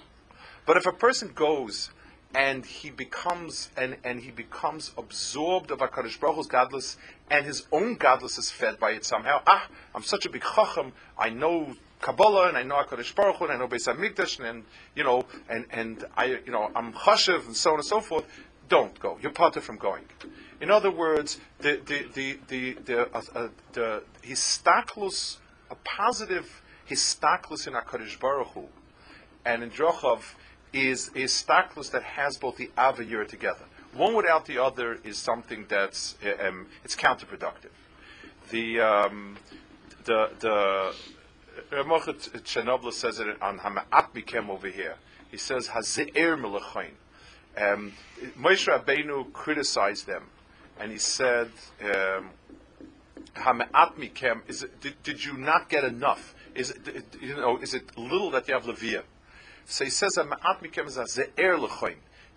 But 0.64 0.76
if 0.76 0.86
a 0.86 0.92
person 0.92 1.32
goes 1.34 1.90
and 2.32 2.64
he 2.64 2.90
becomes 2.90 3.70
and, 3.76 3.96
and 4.04 4.20
he 4.20 4.30
becomes 4.30 4.92
absorbed 4.96 5.72
of 5.72 5.80
Hakadosh 5.80 6.20
Baruch 6.20 6.36
Hu's 6.36 6.46
godless, 6.46 6.96
and 7.28 7.44
his 7.44 7.66
own 7.72 7.96
godless 7.96 8.38
is 8.38 8.50
fed 8.50 8.78
by 8.78 8.92
it 8.92 9.04
somehow. 9.04 9.42
Ah, 9.46 9.66
I'm 9.92 10.04
such 10.04 10.24
a 10.26 10.30
big 10.30 10.42
chacham. 10.42 10.92
I 11.18 11.30
know 11.30 11.74
Kabbalah 12.00 12.48
and 12.48 12.56
I 12.56 12.62
know 12.62 12.76
Hakadosh 12.76 13.14
Baruch 13.16 13.36
Hu 13.36 13.44
and 13.46 13.54
I 13.54 13.56
know 13.56 13.66
Beis 13.66 13.88
Hamikdash 13.88 14.38
and, 14.48 14.62
you 14.94 15.02
know 15.02 15.24
and 15.48 15.66
and 15.70 16.04
I 16.16 16.26
you 16.46 16.52
know 16.52 16.70
I'm 16.72 16.92
chashiv 16.92 17.46
and 17.46 17.56
so 17.56 17.70
on 17.70 17.76
and 17.78 17.84
so 17.84 18.00
forth. 18.00 18.26
Don't 18.68 18.96
go. 19.00 19.18
You're 19.20 19.32
parted 19.32 19.62
from 19.62 19.76
going. 19.76 20.04
In 20.60 20.70
other 20.70 20.90
words, 20.90 21.38
the 21.58 21.80
the 21.84 22.06
the 22.14 22.38
the 22.48 22.72
the, 22.84 23.00
uh, 23.14 23.22
uh, 23.34 23.48
the 23.72 24.02
histaklus, 24.22 25.36
a 25.70 25.74
positive 25.74 26.62
histaklus 26.88 27.66
in 27.66 27.74
Hakadosh 27.74 28.18
Baruch 28.18 28.48
Hu, 28.48 28.66
and 29.44 29.62
in 29.62 29.70
Drochov 29.70 30.34
is 30.72 31.08
a 31.08 31.24
histaklus 31.24 31.90
that 31.90 32.02
has 32.02 32.38
both 32.38 32.56
the 32.56 32.70
av 32.78 33.00
and 33.00 33.28
together. 33.28 33.64
One 33.92 34.14
without 34.14 34.46
the 34.46 34.62
other 34.62 34.98
is 35.04 35.18
something 35.18 35.66
that's 35.68 36.16
uh, 36.24 36.48
um, 36.48 36.68
it's 36.84 36.96
counterproductive. 36.96 37.72
The 38.50 38.80
um, 38.80 39.36
the 40.04 40.30
the 40.38 40.94
Ramochet 41.70 42.30
Chernobyl 42.44 42.92
says 42.92 43.20
it 43.20 43.42
on 43.42 43.58
Hama'at 43.58 44.12
Mikem 44.14 44.48
over 44.48 44.68
here. 44.68 44.96
He 45.30 45.36
says 45.36 45.68
Hazeir 45.68 46.38
Melachain. 46.40 46.92
Um, 47.58 47.92
Moshe 48.38 48.68
Rabbeinu 48.68 49.32
criticized 49.32 50.06
them 50.06 50.24
and 50.78 50.92
he 50.92 50.98
said, 50.98 51.50
um, 51.82 52.30
is 54.48 54.62
it, 54.62 54.80
did, 54.80 55.02
did, 55.02 55.24
you 55.24 55.36
not 55.36 55.68
get 55.68 55.84
enough? 55.84 56.34
Is 56.54 56.70
it, 56.70 57.04
you 57.20 57.36
know, 57.36 57.58
is 57.58 57.74
it 57.74 57.96
little 57.96 58.30
that 58.30 58.48
you 58.48 58.54
have 58.54 58.64
levia? 58.64 59.02
So 59.66 59.84
he 59.84 59.90
says, 59.90 60.18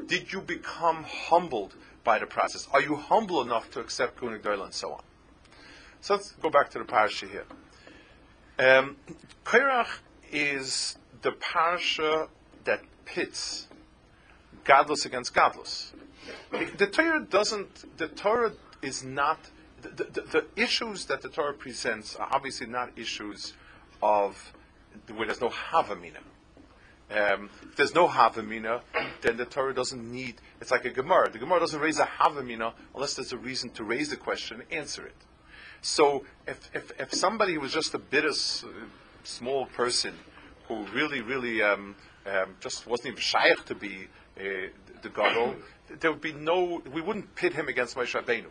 Did 0.08 0.34
you 0.34 0.42
become 0.42 1.04
humbled 1.04 1.76
by 2.04 2.20
the 2.20 2.26
process? 2.26 2.68
Are 2.74 2.82
you 2.82 2.96
humble 2.96 3.42
enough 3.42 3.70
to 3.72 3.80
accept 3.80 4.20
Kunig 4.20 4.46
and 4.46 4.74
so 4.74 4.94
on? 4.94 5.02
So 6.02 6.16
let's 6.16 6.32
go 6.34 6.50
back 6.50 6.70
to 6.72 6.80
the 6.80 6.86
parasha 6.86 7.28
here. 7.28 7.46
Um, 8.58 8.98
is 10.32 10.98
the 11.22 11.32
parasha 11.32 12.28
that 12.66 12.82
pits 13.06 13.68
godless 14.64 15.06
against 15.06 15.34
godless 15.34 15.94
the 16.78 16.88
Torah 16.88 17.26
doesn't. 17.26 17.98
The 17.98 18.08
Torah 18.08 18.54
is 18.82 19.04
not. 19.04 19.40
The, 19.82 19.90
the, 19.90 20.22
the, 20.22 20.46
issues 20.62 21.06
that 21.06 21.22
the 21.22 21.30
Torah 21.30 21.54
presents 21.54 22.18
are 22.18 22.28
obviously 22.32 22.68
not 22.68 22.92
issues 22.98 23.54
of 24.04 24.54
where 25.08 25.26
there's 25.26 25.40
no 25.40 25.50
havamina. 25.50 26.20
Um, 27.12 27.50
if 27.64 27.76
there's 27.76 27.96
no 27.96 28.08
Havamina, 28.08 28.82
then 29.22 29.38
the 29.38 29.46
Torah 29.46 29.74
doesn't 29.74 30.12
need, 30.12 30.36
it's 30.62 30.70
like 30.70 30.86
a 30.86 30.92
Gemara. 30.92 31.32
The 31.32 31.40
Gemara 31.40 31.60
doesn't 31.60 31.80
raise 31.80 31.98
a 31.98 32.06
Havamina 32.06 32.74
unless 32.94 33.16
there's 33.16 33.34
a 33.34 33.38
reason 33.38 33.72
to 33.72 33.84
raise 33.84 34.10
the 34.10 34.16
question 34.16 34.62
and 34.62 34.72
answer 34.72 35.06
it. 35.08 35.16
So 35.82 36.26
if, 36.46 36.70
if, 36.74 36.92
if 37.00 37.14
somebody 37.14 37.58
was 37.58 37.74
just 37.74 37.96
a 37.96 38.00
bit 38.00 38.26
of 38.26 38.36
small 39.24 39.66
person 39.66 40.14
who 40.68 40.86
really, 40.94 41.22
really 41.22 41.64
um, 41.64 41.96
um, 42.28 42.56
just 42.60 42.86
wasn't 42.86 43.08
even 43.08 43.20
shaykh 43.20 43.66
to 43.66 43.76
be 43.76 44.08
uh, 44.38 44.44
the 45.02 45.10
Gadol, 45.10 45.56
there 46.00 46.12
would 46.12 46.22
be 46.22 46.34
no, 46.34 46.82
we 46.94 47.02
wouldn't 47.02 47.36
pit 47.36 47.54
him 47.54 47.68
against 47.68 47.96
Moshe 47.96 48.20
Rabbeinu. 48.20 48.48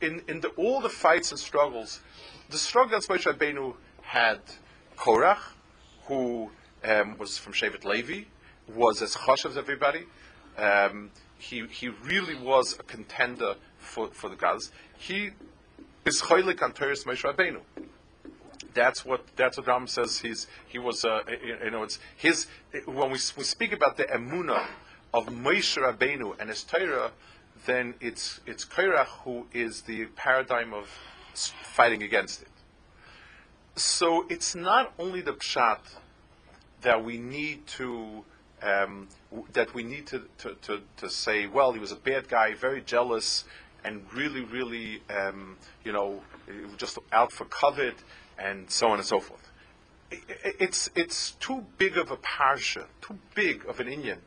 In, 0.00 0.22
in 0.28 0.40
the, 0.40 0.48
all 0.56 0.80
the 0.80 0.88
fights 0.88 1.30
and 1.30 1.38
struggles, 1.38 2.00
the 2.50 2.58
struggle 2.58 2.98
against 2.98 3.08
Moshe 3.08 3.32
Rabbeinu 3.32 3.74
had 4.02 4.40
Korach, 4.96 5.38
who 6.06 6.50
um, 6.84 7.16
was 7.18 7.38
from 7.38 7.52
Shevet 7.52 7.84
Levi, 7.84 8.24
was 8.74 9.02
as 9.02 9.14
chosh 9.14 9.46
as 9.46 9.56
everybody. 9.56 10.04
Um, 10.58 11.10
he, 11.38 11.66
he 11.66 11.88
really 11.88 12.34
was 12.34 12.78
a 12.78 12.82
contender 12.82 13.54
for, 13.78 14.08
for 14.08 14.28
the 14.28 14.36
gods. 14.36 14.72
He 14.98 15.30
is 16.04 16.22
choylik 16.22 16.62
on 16.62 16.72
Teres 16.72 17.04
Moshe 17.04 17.22
Rabbeinu. 17.22 17.60
That's 18.74 19.04
what 19.06 19.24
that's 19.36 19.56
what 19.56 19.66
Ram 19.66 19.86
says. 19.86 20.18
He's 20.18 20.46
he 20.68 20.78
was 20.78 21.04
uh, 21.04 21.20
you 21.42 21.70
know 21.70 21.82
it's 21.82 21.98
his 22.14 22.46
when 22.84 23.10
we, 23.10 23.18
we 23.36 23.44
speak 23.44 23.72
about 23.72 23.96
the 23.96 24.04
emuna 24.04 24.66
of 25.16 25.28
Moshe 25.28 25.78
Rabbeinu 25.82 26.38
and 26.38 26.50
his 26.50 26.62
Torah, 26.62 27.10
then 27.64 27.94
it's 28.02 28.40
it's 28.46 28.66
Korach 28.66 29.06
who 29.24 29.46
is 29.54 29.82
the 29.82 30.04
paradigm 30.14 30.74
of 30.74 30.86
fighting 31.34 32.02
against 32.02 32.42
it. 32.42 32.48
So 33.76 34.26
it's 34.28 34.54
not 34.54 34.92
only 34.98 35.22
the 35.22 35.32
pshat 35.32 35.78
that 36.82 37.02
we 37.02 37.16
need 37.16 37.66
to 37.78 38.24
um, 38.62 39.08
that 39.54 39.72
we 39.74 39.82
need 39.82 40.06
to, 40.08 40.22
to, 40.38 40.54
to, 40.62 40.80
to, 40.96 41.10
say, 41.10 41.46
well, 41.46 41.72
he 41.72 41.78
was 41.78 41.92
a 41.92 41.96
bad 41.96 42.26
guy, 42.26 42.54
very 42.54 42.80
jealous, 42.80 43.44
and 43.84 44.02
really, 44.14 44.40
really, 44.40 45.02
um, 45.10 45.58
you 45.84 45.92
know, 45.92 46.22
just 46.78 46.98
out 47.12 47.32
for 47.32 47.44
covet, 47.44 47.96
and 48.38 48.70
so 48.70 48.88
on 48.88 48.98
and 48.98 49.06
so 49.06 49.20
forth. 49.20 49.50
It's 50.10 50.90
it's 50.94 51.32
too 51.32 51.64
big 51.78 51.96
of 51.96 52.10
a 52.10 52.16
parsha, 52.16 52.84
too 53.00 53.18
big 53.34 53.66
of 53.66 53.80
an 53.80 53.88
Indian. 53.88 54.20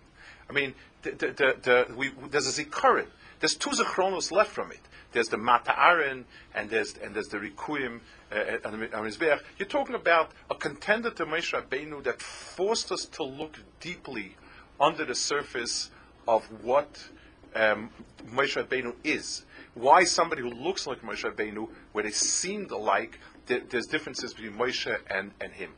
I 0.50 0.54
mean, 0.54 0.74
the, 1.04 1.12
the, 1.12 1.56
the, 1.62 1.96
we, 1.96 2.12
there's 2.30 2.48
a 2.48 2.64
zikaron. 2.64 3.08
There's 3.40 3.56
two 3.56 3.70
zichronos 3.70 4.32
left 4.32 4.52
from 4.52 4.72
it. 4.72 4.80
There's 5.12 5.30
the 5.30 5.38
Mata 5.38 5.74
Aaron, 5.80 6.26
and 6.54 6.70
there's 6.70 6.96
and 6.98 7.16
there's 7.16 7.30
the 7.30 7.38
Rikuyim 7.38 8.02
uh, 8.32 8.68
on 8.68 8.80
Mizbeach. 8.80 9.40
You're 9.58 9.68
talking 9.68 9.96
about 9.96 10.32
a 10.52 10.56
contender 10.56 11.10
to 11.12 11.26
Moshe 11.26 11.60
Rabbeinu 11.60 12.04
that 12.04 12.22
forced 12.22 12.92
us 12.92 13.06
to 13.14 13.24
look 13.24 13.58
deeply 13.80 14.36
under 14.80 15.06
the 15.06 15.16
surface 15.16 15.90
of 16.28 16.46
what 16.64 17.10
um, 17.56 17.90
Moshe 18.28 18.64
Rabbeinu 18.64 18.94
is. 19.04 19.46
Why 19.74 20.04
somebody 20.04 20.44
who 20.44 20.52
looks 20.52 20.86
like 20.86 21.02
Moshe 21.02 21.24
Rabbeinu, 21.24 21.70
where 21.92 22.04
they 22.04 22.12
seemed 22.12 22.70
alike, 22.70 23.20
there, 23.48 23.62
there's 23.68 23.88
differences 23.88 24.34
between 24.34 24.54
Moshe 24.54 24.96
and, 25.10 25.32
and 25.42 25.54
him. 25.54 25.72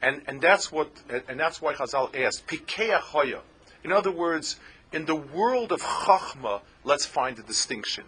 And, 0.00 0.22
and 0.26 0.40
that's 0.40 0.70
what 0.70 0.90
and 1.28 1.38
that's 1.38 1.60
why 1.60 1.74
Chazal 1.74 2.16
asked, 2.16 2.46
Pikeach 2.46 3.00
Hoya. 3.00 3.40
In 3.88 3.92
other 3.92 4.12
words, 4.12 4.56
in 4.92 5.06
the 5.06 5.16
world 5.16 5.72
of 5.72 5.80
Chachma, 5.80 6.60
let's 6.84 7.06
find 7.06 7.38
a 7.38 7.42
distinction 7.42 8.04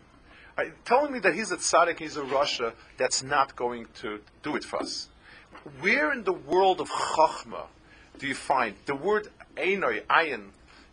telling 0.85 1.13
me 1.13 1.19
that 1.21 1.35
he's 1.35 1.51
a 1.53 1.57
tzaddik, 1.57 1.99
he's 1.99 2.17
a 2.17 2.23
Russia, 2.23 2.75
that's 2.97 3.23
not 3.23 3.57
going 3.57 3.87
to 3.95 4.21
do 4.43 4.57
it 4.57 4.65
for 4.65 4.81
us. 4.81 5.09
Where 5.81 6.13
in 6.13 6.25
the 6.25 6.33
world 6.33 6.81
of 6.81 6.91
Chachma 6.91 7.67
do 8.19 8.27
you 8.27 8.35
find 8.35 8.75
the 8.87 8.95
word 8.95 9.29
Einoi, 9.57 10.03
Ayin, 10.07 10.49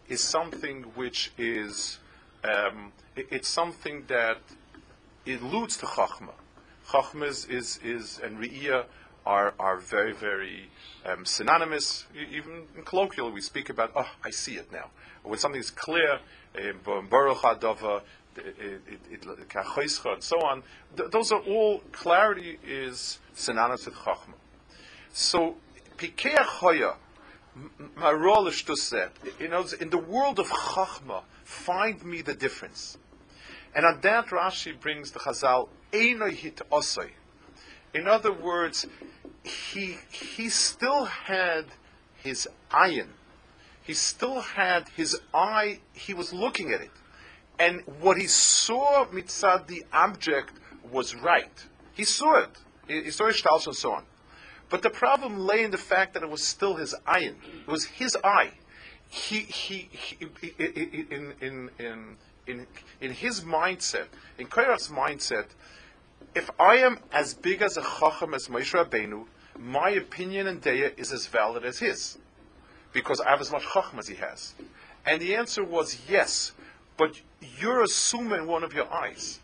is 0.08 0.24
something 0.24 0.84
which 0.96 1.32
is, 1.38 2.00
um, 2.44 2.92
it, 3.16 3.28
it's 3.32 3.50
something 3.50 4.06
that 4.08 4.38
alludes 5.28 5.78
to 5.78 5.86
Chachma. 5.86 6.34
Chachma 6.88 7.28
is, 7.28 7.46
is, 7.46 7.80
is 7.84 8.20
and 8.24 8.38
Re'iyah 8.40 8.86
are, 9.28 9.54
are 9.60 9.78
very, 9.78 10.14
very 10.14 10.70
um, 11.06 11.26
synonymous. 11.26 12.06
Even 12.32 12.64
in 12.76 12.84
colloquial, 12.84 13.30
we 13.32 13.42
speak 13.42 13.70
about, 13.70 13.92
oh, 13.96 14.10
I 14.24 14.32
see 14.32 14.56
it 14.56 14.72
now. 14.72 14.90
When 15.24 15.38
something 15.38 15.60
is 15.60 15.70
clear, 15.70 16.20
um, 16.58 17.08
Baruch 17.10 17.40
Adava, 17.40 18.02
and 18.38 20.24
so 20.24 20.38
on. 20.42 20.64
Th- 20.96 21.10
those 21.10 21.32
are 21.32 21.42
all 21.42 21.80
clarity 21.92 22.60
is 22.66 23.20
synonymous 23.34 23.86
with 23.86 23.96
chachma. 23.96 24.36
So 25.12 25.58
pikeach 25.98 26.38
hoya, 26.38 26.96
marolish 27.98 28.64
said, 28.78 29.10
you 29.40 29.50
know, 29.50 29.66
in 29.82 29.90
the 29.90 29.98
world 29.98 30.40
of 30.40 30.48
chachma, 30.48 31.24
find 31.44 32.04
me 32.06 32.22
the 32.22 32.36
difference. 32.36 32.98
And 33.76 33.86
on 33.86 34.00
that 34.02 34.28
Rashi 34.28 34.80
brings 34.80 35.12
the 35.12 35.20
Chazal 35.20 35.70
einoi 35.92 36.32
hit 36.32 36.62
osoi. 36.72 37.10
In 37.94 38.08
other 38.08 38.32
words, 38.32 38.86
he 39.44 39.98
he 40.12 40.50
still 40.50 41.06
had 41.06 41.66
his 42.16 42.48
ayin. 42.72 43.10
He 43.84 43.94
still 43.94 44.42
had 44.42 44.90
his 44.90 45.20
eye. 45.34 45.80
He 45.94 46.14
was 46.14 46.34
looking 46.34 46.74
at 46.74 46.82
it. 46.82 46.92
And 47.60 47.82
what 48.02 48.18
he 48.18 48.28
saw 48.28 49.06
mitzad 49.06 49.68
the 49.68 49.84
object 49.94 50.54
was 50.92 51.16
right. 51.16 51.66
He 51.94 52.04
saw 52.04 52.44
it. 52.44 52.58
He, 52.88 53.12
saw 53.12 53.26
Ishtal 53.26 53.66
and 53.66 53.76
so 53.76 53.94
on. 53.94 54.04
But 54.70 54.82
the 54.82 54.90
problem 54.90 55.40
lay 55.40 55.64
in 55.64 55.72
the 55.72 55.78
fact 55.78 56.14
that 56.14 56.24
it 56.24 56.30
was 56.30 56.44
still 56.44 56.76
his 56.76 56.94
eye. 57.06 57.32
It 57.66 57.68
was 57.68 57.86
his 57.86 58.18
eye. 58.24 58.52
He, 59.10 59.40
he, 59.40 59.90
he 59.92 60.18
in, 60.60 61.34
in, 61.42 61.70
in, 61.80 62.18
in, 62.46 62.68
in 63.00 63.12
his 63.12 63.42
mindset, 63.42 64.08
in 64.38 64.48
Korach's 64.48 64.90
mindset, 64.90 65.48
if 66.36 66.50
I 66.60 66.78
am 66.78 67.00
as 67.12 67.34
big 67.34 67.62
as 67.62 67.78
a 67.78 67.82
chacham 67.82 68.34
as 68.34 68.48
Moshe 68.48 68.74
Rabbeinu, 68.74 69.26
my 69.58 69.90
opinion 69.90 70.48
and 70.48 70.62
daya 70.62 70.98
is 70.98 71.12
as 71.12 71.26
valid 71.26 71.66
as 71.66 71.80
his, 71.80 72.18
because 72.94 73.20
I 73.20 73.32
have 73.32 73.42
as 73.42 73.52
much 73.52 73.64
chacham 73.74 74.00
as 74.00 74.08
he 74.08 74.16
has. 74.16 74.54
And 75.06 75.22
the 75.22 75.36
answer 75.36 75.64
was 75.64 75.98
yes, 76.08 76.52
but 76.96 77.22
you're 77.60 77.82
assuming 77.82 78.46
one 78.46 78.64
of 78.64 78.74
your 78.74 78.92
eyes. 78.94 79.40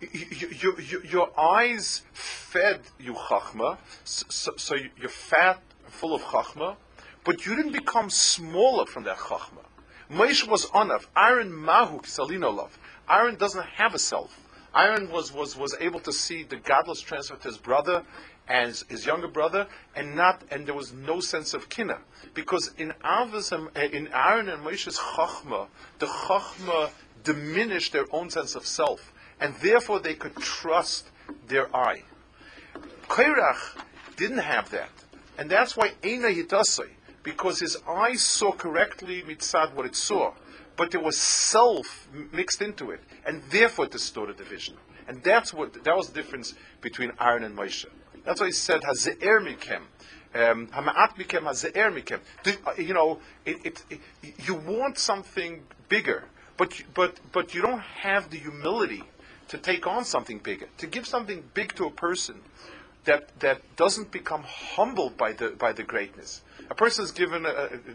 Your, 0.00 1.28
eyes 1.38 2.02
fed 2.12 2.80
you 3.00 3.14
chachma, 3.14 3.78
so, 4.04 4.52
so, 4.56 4.76
you're 4.96 5.08
fat, 5.08 5.60
full 5.86 6.14
of 6.14 6.22
chachma, 6.22 6.76
but 7.24 7.44
you 7.44 7.56
didn't 7.56 7.72
become 7.72 8.08
smaller 8.08 8.86
from 8.86 9.04
that 9.04 9.16
chachma. 9.16 9.64
Moshe 10.10 10.46
was 10.48 10.66
onav. 10.66 11.06
Aaron 11.16 11.50
mahuk 11.50 12.04
salinolov. 12.04 12.70
Aaron 13.10 13.34
doesn't 13.34 13.66
have 13.66 13.94
a 13.94 13.98
self. 13.98 14.47
Aaron 14.74 15.10
was, 15.10 15.32
was, 15.32 15.56
was 15.56 15.74
able 15.80 16.00
to 16.00 16.12
see 16.12 16.42
the 16.42 16.56
godless 16.56 17.00
transfer 17.00 17.36
to 17.36 17.48
his 17.48 17.58
brother 17.58 18.04
and 18.46 18.82
his, 18.88 19.06
younger 19.06 19.28
brother, 19.28 19.66
and 19.94 20.14
not 20.14 20.42
and 20.50 20.66
there 20.66 20.74
was 20.74 20.92
no 20.92 21.20
sense 21.20 21.52
of 21.54 21.68
kina 21.68 21.98
because 22.34 22.72
in 22.78 22.92
Avos 23.04 23.52
eh, 23.76 23.88
in 23.92 24.08
Aaron 24.08 24.48
and 24.48 24.62
Moshe's 24.62 24.98
chachma, 24.98 25.66
the 25.98 26.06
chachma 26.06 26.90
diminish 27.24 27.90
their 27.90 28.06
own 28.10 28.30
sense 28.30 28.54
of 28.54 28.66
self, 28.66 29.12
and 29.40 29.54
therefore 29.56 30.00
they 30.00 30.14
could 30.14 30.36
trust 30.36 31.10
their 31.46 31.74
eye. 31.76 32.02
Korach 33.08 33.82
didn't 34.16 34.38
have 34.38 34.70
that, 34.70 34.90
and 35.36 35.50
that's 35.50 35.76
why 35.76 35.92
Eina 36.02 36.34
Yitasai, 36.34 36.88
because 37.22 37.60
his 37.60 37.76
eyes 37.86 38.22
saw 38.22 38.52
correctly 38.52 39.22
mitzad 39.22 39.74
what 39.74 39.84
it 39.84 39.94
saw, 39.94 40.32
but 40.78 40.92
there 40.92 41.00
was 41.00 41.18
self 41.18 42.08
mixed 42.32 42.62
into 42.62 42.92
it, 42.92 43.00
and 43.26 43.42
therefore 43.50 43.84
it 43.86 43.90
distorted 43.90 44.38
the 44.38 44.44
vision. 44.44 44.76
And 45.08 45.22
that's 45.22 45.52
what 45.52 45.84
that 45.84 45.94
was 45.94 46.08
the 46.08 46.14
difference 46.14 46.54
between 46.80 47.12
Aaron 47.20 47.42
and 47.44 47.54
Moshe. 47.54 47.84
That's 48.24 48.40
why 48.40 48.46
he 48.46 48.52
said 48.52 48.82
Haze'er 48.82 49.40
mikem. 49.40 49.82
Um, 50.34 50.68
Hama'at 50.68 51.16
mikem, 51.16 51.42
haze'er 51.42 51.90
mikem. 51.92 52.20
You 52.78 52.94
know, 52.94 53.18
it, 53.44 53.56
it, 53.64 53.84
it, 53.90 54.00
you 54.46 54.54
want 54.54 54.98
something 54.98 55.62
bigger, 55.88 56.24
but, 56.56 56.80
but, 56.94 57.18
but 57.32 57.54
you 57.54 57.62
don't 57.62 57.80
have 57.80 58.30
the 58.30 58.36
humility 58.36 59.02
to 59.48 59.58
take 59.58 59.86
on 59.86 60.04
something 60.04 60.38
bigger, 60.38 60.68
to 60.76 60.86
give 60.86 61.06
something 61.06 61.42
big 61.54 61.74
to 61.76 61.86
a 61.86 61.90
person 61.90 62.42
that, 63.04 63.30
that 63.40 63.62
doesn't 63.76 64.10
become 64.10 64.42
humbled 64.42 65.16
by 65.16 65.32
the, 65.32 65.50
by 65.50 65.72
the 65.72 65.82
greatness. 65.82 66.42
A 66.70 66.74
person 66.74 67.04
is 67.04 67.12
given 67.12 67.46
a, 67.46 67.48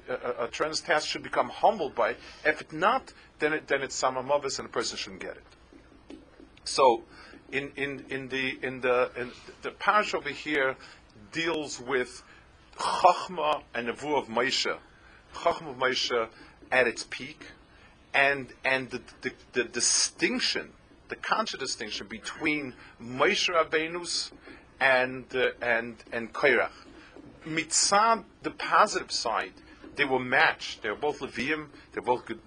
a, 0.10 0.46
a, 0.46 0.48
tremendous 0.48 0.82
task 0.82 1.08
should 1.08 1.22
become 1.22 1.50
humbled 1.50 1.94
by 1.94 2.12
it. 2.12 2.18
If 2.44 2.74
not, 2.74 3.14
then, 3.40 3.54
it, 3.54 3.68
then 3.68 3.82
it's 3.84 4.02
samamovis 4.02 4.58
and 4.58 4.68
a 4.68 4.72
person 4.72 4.98
shouldn't 4.98 5.22
get 5.22 5.38
it. 5.38 6.18
So, 6.64 7.04
in, 7.52 7.72
in, 7.76 8.06
in 8.10 8.30
the 8.30 8.58
in 8.64 8.82
the 8.82 9.12
in 9.16 9.32
the 9.62 9.72
parish 9.72 10.16
over 10.16 10.30
here 10.30 10.76
deals 11.32 11.80
with 11.80 12.24
Chachma 12.78 13.62
and 13.76 13.88
Nevu 13.88 14.18
of 14.18 14.28
Moshe. 14.28 14.76
Chachma 15.36 15.70
of 15.70 15.78
Moshe 15.78 16.28
at 16.72 16.88
its 16.88 17.06
peak, 17.10 17.46
and 18.14 18.48
and 18.66 18.90
the, 18.90 19.02
the, 19.22 19.32
the 19.54 19.64
distinction, 19.66 20.72
the 21.10 21.16
conscious 21.16 21.60
distinction 21.60 22.08
between 22.08 22.74
Moshe 23.02 23.54
Rabbeinu's 23.54 24.32
and 24.80 25.26
uh, 25.36 25.50
and 25.62 25.96
and 26.12 26.34
Korach. 26.34 26.72
Mitzad, 27.46 28.24
the 28.42 28.52
positive 28.52 29.12
side, 29.12 29.54
they 29.96 30.06
were 30.06 30.20
matched. 30.20 30.82
They 30.82 30.90
were 30.90 30.96
both 30.96 31.20
Levium. 31.20 31.68
They 31.92 32.00
were 32.00 32.06
both 32.06 32.26
good, 32.26 32.40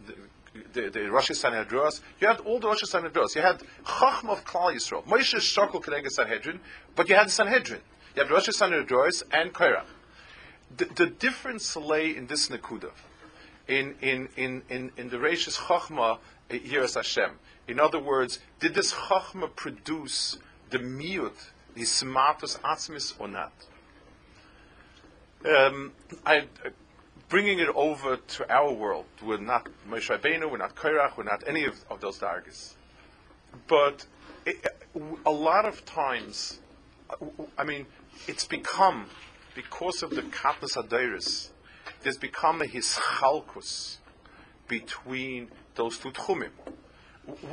the, 0.73 0.91
the 0.91 1.11
Rosh 1.11 1.31
Sanhedros. 1.31 2.01
You 2.21 2.29
had 2.29 2.41
all 2.41 2.59
the 2.59 2.69
Rosh 2.69 2.83
Sanhedros. 2.83 3.35
You 3.35 3.43
had 3.43 3.63
Chachma 3.85 4.31
of 4.31 4.45
Klal 4.45 4.75
Yisrael. 4.75 5.05
Moshe 5.05 5.37
Shokol 5.37 5.83
Kedega 5.83 6.09
Sanhedrin, 6.09 6.61
but 6.95 7.09
you 7.09 7.15
had 7.15 7.27
the 7.27 7.33
Sanhedrin. 7.33 7.81
You 8.15 8.23
had 8.23 8.31
Rosh 8.31 8.49
Sanhedros 8.49 9.23
and 9.31 9.53
Korach. 9.53 9.85
The, 10.77 10.87
the 10.87 11.07
difference 11.07 11.77
lay 11.77 12.17
in 12.17 12.27
this 12.27 12.49
Nakuda, 12.49 12.91
in, 13.69 13.95
in, 14.01 14.29
in, 14.37 14.63
in, 14.69 14.91
in 14.97 15.09
the 15.11 15.17
Rashis 15.17 15.59
Chachma, 15.59 16.19
eh, 16.51 16.59
Yiras 16.59 16.95
Hashem. 16.95 17.31
In 17.69 17.79
other 17.79 18.01
words, 18.01 18.41
did 18.61 18.75
this 18.75 18.93
Chachma 18.93 19.55
produce 19.55 20.39
the 20.71 20.79
Miyut, 20.79 21.51
the 21.75 21.83
Smartus 21.83 22.59
Atzmis 22.61 23.15
or 23.19 23.29
not? 23.29 23.53
Um, 25.47 25.93
I, 26.25 26.45
bringing 27.29 27.61
it 27.61 27.69
over 27.75 28.17
to 28.17 28.53
our 28.53 28.73
world. 28.73 29.05
We're 29.25 29.39
not 29.39 29.69
Moshe 29.89 30.09
Rabbeinu, 30.09 30.51
we're 30.51 30.59
not 30.59 30.75
Korach, 30.75 31.17
we're 31.17 31.25
not 31.25 31.45
any 31.47 31.65
of, 31.65 31.85
of 31.91 32.01
those 32.01 32.19
dargis. 32.19 32.75
But 33.69 34.07
it, 34.45 34.67
a 35.25 35.31
lot 35.31 35.65
of 35.65 35.85
times, 35.85 36.59
I 37.57 37.65
mean, 37.65 37.87
it's 38.27 38.45
become, 38.45 39.07
because 39.55 40.03
of 40.03 40.11
the 40.11 40.23
Katnas 40.23 40.77
Adairis, 40.77 41.51
there's 42.03 42.19
become 42.19 42.63
a 42.63 42.67
hischalkus 42.67 43.99
between 44.69 45.49
those 45.75 45.99
two 45.99 46.11
tchumim. 46.11 46.51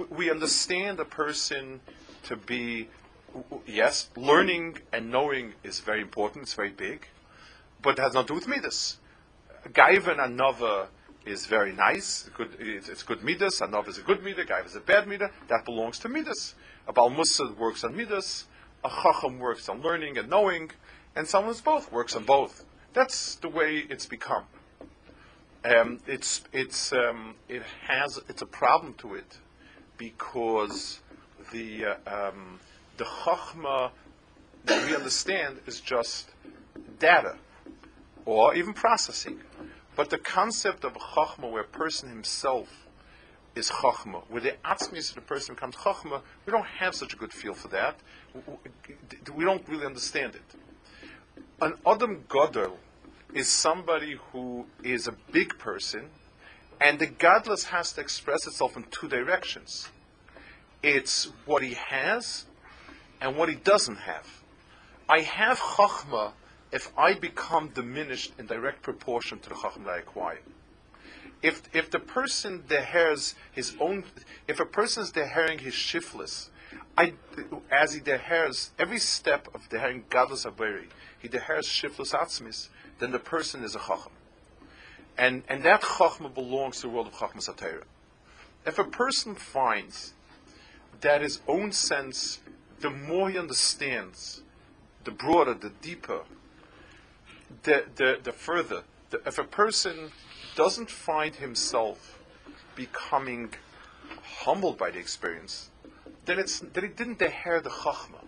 We 0.09 0.31
understand 0.31 0.99
a 0.99 1.05
person 1.05 1.81
to 2.23 2.35
be, 2.35 2.89
yes, 3.67 4.09
learning 4.15 4.79
and 4.91 5.11
knowing 5.11 5.53
is 5.63 5.79
very 5.79 6.01
important, 6.01 6.43
it's 6.43 6.53
very 6.53 6.71
big, 6.71 7.07
but 7.83 7.99
it 7.99 8.01
has 8.01 8.13
nothing 8.13 8.27
to 8.27 8.33
do 8.33 8.35
with 8.35 8.47
midas 8.47 8.97
Gaiva 9.71 10.19
and 10.19 10.37
Anova 10.37 10.87
is 11.25 11.45
very 11.45 11.71
nice. 11.71 12.29
It's, 12.59 13.03
good 13.03 13.23
midas. 13.23 13.61
Anova 13.61 13.87
is 13.87 13.97
a 13.97 14.01
good 14.01 14.21
midah. 14.21 14.45
Gaiva 14.45 14.65
is 14.65 14.75
a 14.75 14.81
bad 14.81 15.07
midah. 15.07 15.31
That 15.47 15.65
belongs 15.65 15.99
to 15.99 16.09
midas. 16.09 16.55
A 16.87 16.93
Ba'al 16.93 17.15
Mussar 17.15 17.55
works 17.57 17.83
on 17.83 17.95
midas. 17.95 18.45
A 18.83 18.89
Chacham 18.89 19.39
works 19.39 19.69
on 19.69 19.81
learning 19.81 20.17
and 20.17 20.29
knowing. 20.29 20.71
And 21.15 21.27
someone's 21.27 21.61
both 21.61 21.91
works 21.91 22.15
on 22.15 22.25
both. 22.25 22.65
That's 22.93 23.35
the 23.35 23.47
way 23.47 23.85
it's 23.89 24.05
become. 24.05 24.43
Um, 25.65 25.99
it's 26.05 26.41
it's 26.51 26.91
um, 26.91 27.35
it 27.47 27.63
has 27.87 28.19
it's 28.27 28.41
a 28.41 28.45
problem 28.45 28.95
to 28.95 29.15
it 29.15 29.37
because 29.97 30.99
the 31.53 31.85
uh, 31.85 31.95
um, 32.05 32.59
the 32.97 33.05
chachma 33.05 33.91
that 34.65 34.85
we 34.85 34.93
understand 34.93 35.59
is 35.65 35.79
just 35.79 36.31
data 36.99 37.37
or 38.25 38.55
even 38.55 38.73
processing. 38.73 39.41
But 39.95 40.09
the 40.09 40.17
concept 40.17 40.83
of 40.83 40.93
chachma, 40.93 41.51
where 41.51 41.63
a 41.63 41.67
person 41.67 42.09
himself 42.09 42.87
is 43.55 43.69
chachma, 43.69 44.23
where 44.29 44.41
the 44.41 44.55
atzmis 44.65 45.09
of 45.09 45.15
the 45.15 45.21
person 45.21 45.55
becomes 45.55 45.75
chachma, 45.75 46.21
we 46.45 46.51
don't 46.51 46.65
have 46.65 46.95
such 46.95 47.13
a 47.13 47.17
good 47.17 47.31
feel 47.31 47.53
for 47.53 47.67
that. 47.69 47.99
We 49.35 49.45
don't 49.45 49.67
really 49.69 49.85
understand 49.85 50.35
it. 50.35 51.43
An 51.61 51.75
Adam 51.85 52.23
Godel 52.27 52.73
is 53.33 53.47
somebody 53.47 54.19
who 54.31 54.65
is 54.83 55.07
a 55.07 55.15
big 55.31 55.57
person, 55.59 56.09
and 56.81 56.99
the 56.99 57.07
godless 57.07 57.65
has 57.65 57.93
to 57.93 58.01
express 58.01 58.47
itself 58.47 58.75
in 58.75 58.83
two 58.89 59.07
directions. 59.07 59.89
It's 60.81 61.31
what 61.45 61.63
he 61.63 61.75
has 61.75 62.45
and 63.21 63.37
what 63.37 63.49
he 63.49 63.55
doesn't 63.55 63.97
have. 63.97 64.41
I 65.07 65.21
have 65.21 65.59
chachma 65.59 66.33
if 66.73 66.91
I 66.97 67.13
become 67.13 67.69
diminished 67.69 68.33
in 68.39 68.47
direct 68.47 68.81
proportion 68.81 69.37
to 69.39 69.49
the 69.49 69.55
chacham 69.55 69.83
that 69.83 69.91
I 69.91 69.97
acquire. 69.99 70.39
If, 71.43 71.61
if 71.71 71.91
the 71.91 71.99
person 71.99 72.63
deheres 72.67 73.35
his 73.51 73.75
own, 73.79 74.05
if 74.47 74.59
a 74.59 74.65
person 74.65 75.03
is 75.03 75.11
dehering 75.11 75.59
his 75.59 75.75
shiftless, 75.75 76.49
I, 76.97 77.13
as 77.69 77.93
he 77.93 77.99
deheres 77.99 78.71
every 78.79 78.97
step 78.97 79.47
of 79.53 79.69
dehering 79.69 80.05
gadlus 80.09 80.51
averi, 80.51 80.87
he 81.19 81.27
deheres 81.27 81.67
shiftless 81.67 82.11
atzmis, 82.11 82.69
then 82.97 83.11
the 83.11 83.19
person 83.19 83.63
is 83.63 83.75
a 83.75 83.79
chacham. 83.79 84.13
And, 85.15 85.43
and 85.47 85.63
that 85.63 85.83
chachma 85.83 86.33
belongs 86.33 86.77
to 86.77 86.87
the 86.87 86.89
world 86.89 87.07
of 87.07 87.13
chachma 87.13 87.47
satira. 87.47 87.83
If 88.65 88.79
a 88.79 88.83
person 88.83 89.35
finds 89.35 90.13
that 91.01 91.21
his 91.21 91.41
own 91.47 91.71
sense, 91.71 92.39
the 92.79 92.89
more 92.89 93.29
he 93.29 93.37
understands, 93.37 94.41
the 95.03 95.11
broader, 95.11 95.53
the 95.53 95.69
deeper, 95.69 96.21
the, 97.63 97.85
the, 97.95 98.19
the 98.23 98.31
further, 98.31 98.83
the, 99.09 99.21
if 99.25 99.37
a 99.37 99.43
person 99.43 100.11
doesn't 100.55 100.89
find 100.89 101.35
himself 101.35 102.19
becoming 102.75 103.53
humbled 104.23 104.77
by 104.77 104.91
the 104.91 104.99
experience, 104.99 105.69
then 106.25 106.39
it's 106.39 106.59
then 106.59 106.83
he 106.83 106.89
didn't 106.89 107.19
deher 107.19 107.61
the 107.61 107.69
chachma. 107.69 108.23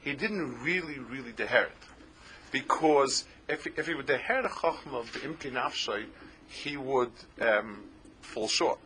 He 0.00 0.12
didn't 0.12 0.62
really, 0.62 0.98
really 0.98 1.32
deher 1.32 1.66
it, 1.66 1.82
because 2.52 3.24
if 3.48 3.66
if 3.78 3.86
he 3.86 3.94
would 3.94 4.06
deher 4.06 4.42
the 4.42 4.48
chachma 4.48 4.94
of 4.94 5.12
the 5.12 5.20
imki 5.20 5.52
nafshay, 5.52 6.06
he 6.48 6.76
would 6.76 7.12
um, 7.40 7.84
fall 8.20 8.48
short. 8.48 8.80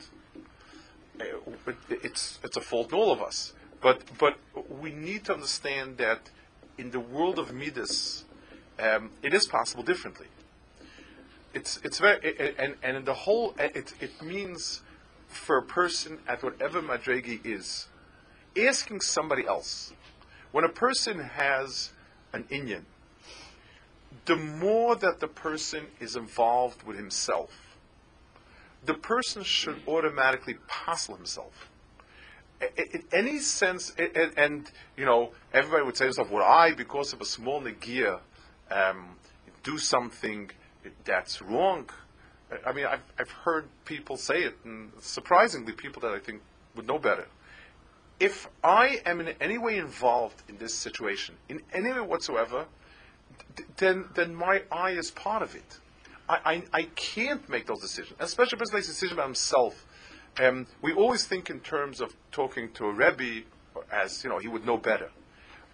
Uh, 1.21 1.73
it's 1.91 2.39
it's 2.43 2.57
a 2.57 2.61
fault 2.61 2.93
in 2.93 2.99
all 2.99 3.13
of 3.13 3.21
us, 3.21 3.53
but 3.81 4.03
but 4.19 4.39
we 4.69 4.93
need 4.93 5.25
to 5.25 5.35
understand 5.35 5.99
that 5.99 6.31
in 6.79 6.91
the 6.91 7.01
world 7.01 7.39
of 7.39 7.53
midas, 7.53 8.25
um, 8.83 9.11
it 9.23 9.33
is 9.33 9.47
possible 9.47 9.83
differently. 9.83 10.27
It's 11.55 11.81
it's 11.85 11.99
very 11.99 12.19
it, 12.23 12.57
and 12.59 12.75
and 12.83 12.97
in 12.99 13.05
the 13.05 13.15
whole 13.15 13.55
it 13.59 13.95
it 14.01 14.23
means 14.23 14.83
for 15.29 15.59
a 15.59 15.63
person 15.63 16.19
at 16.27 16.43
whatever 16.43 16.83
madregi 16.83 17.41
is, 17.45 17.89
asking 18.59 19.01
somebody 19.01 19.47
else. 19.47 19.93
When 20.51 20.65
a 20.65 20.69
person 20.69 21.19
has 21.21 21.93
an 22.33 22.45
inyan, 22.45 22.85
the 24.27 24.37
more 24.37 24.97
that 24.97 25.21
the 25.21 25.29
person 25.29 25.87
is 26.01 26.17
involved 26.17 26.83
with 26.83 26.97
himself, 26.97 27.77
the 28.85 28.95
person 28.95 29.43
should 29.43 29.81
automatically 29.87 30.57
passel 30.69 31.17
himself. 31.17 31.71
In 32.77 33.03
any 33.13 33.39
sense, 33.41 33.93
and, 33.99 34.33
and, 34.37 34.71
you 34.97 35.05
know, 35.05 35.33
everybody 35.53 35.85
would 35.85 35.97
say 35.97 36.05
to 36.05 36.09
themselves, 36.11 36.31
"Would 36.31 36.45
I, 36.45 36.73
because 36.73 37.13
of 37.13 37.21
a 37.21 37.25
small 37.25 37.61
negia, 37.61 38.21
um, 38.71 39.17
do 39.63 39.79
something 39.79 40.51
that's 41.05 41.41
wrong. 41.43 41.89
I 42.67 42.73
mean, 42.73 42.87
I've, 42.87 43.03
I've 43.19 43.31
heard 43.31 43.67
people 43.85 44.17
say 44.17 44.43
it, 44.43 44.57
and 44.65 44.93
surprisingly, 45.01 45.73
people 45.73 46.03
that 46.03 46.13
I 46.13 46.19
think 46.19 46.43
would 46.77 46.87
know 46.87 46.99
better. 46.99 47.27
If 48.21 48.49
I 48.63 49.01
am 49.05 49.21
in 49.21 49.35
any 49.41 49.59
way 49.59 49.79
involved 49.79 50.43
in 50.49 50.59
this 50.59 50.75
situation, 50.75 51.35
in 51.49 51.63
any 51.73 51.93
way 51.93 52.01
whatsoever, 52.01 52.67
then, 53.79 54.09
then 54.15 54.35
my 54.35 54.63
I 54.71 54.91
is 54.91 55.11
part 55.11 55.43
of 55.43 55.55
it. 55.55 55.79
I, 56.29 56.39
I, 56.45 56.81
I 56.81 56.83
can't 56.95 57.49
make 57.49 57.67
those 57.67 57.81
decisions, 57.81 58.17
especially 58.21 58.57
a 58.57 58.59
person 58.59 58.75
makes 58.75 58.89
a 58.89 58.93
decision 58.93 59.15
about 59.15 59.27
himself. 59.27 59.87
Um, 60.41 60.67
we 60.81 60.93
always 60.93 61.27
think 61.27 61.51
in 61.51 61.61
terms 61.61 62.01
of 62.01 62.15
talking 62.31 62.73
to 62.75 62.85
a 62.87 62.93
Rebbe 62.93 63.47
as, 63.91 64.23
you 64.23 64.31
know, 64.31 64.39
he 64.39 64.49
would 64.49 64.65
know 64.65 64.77
better 64.77 65.11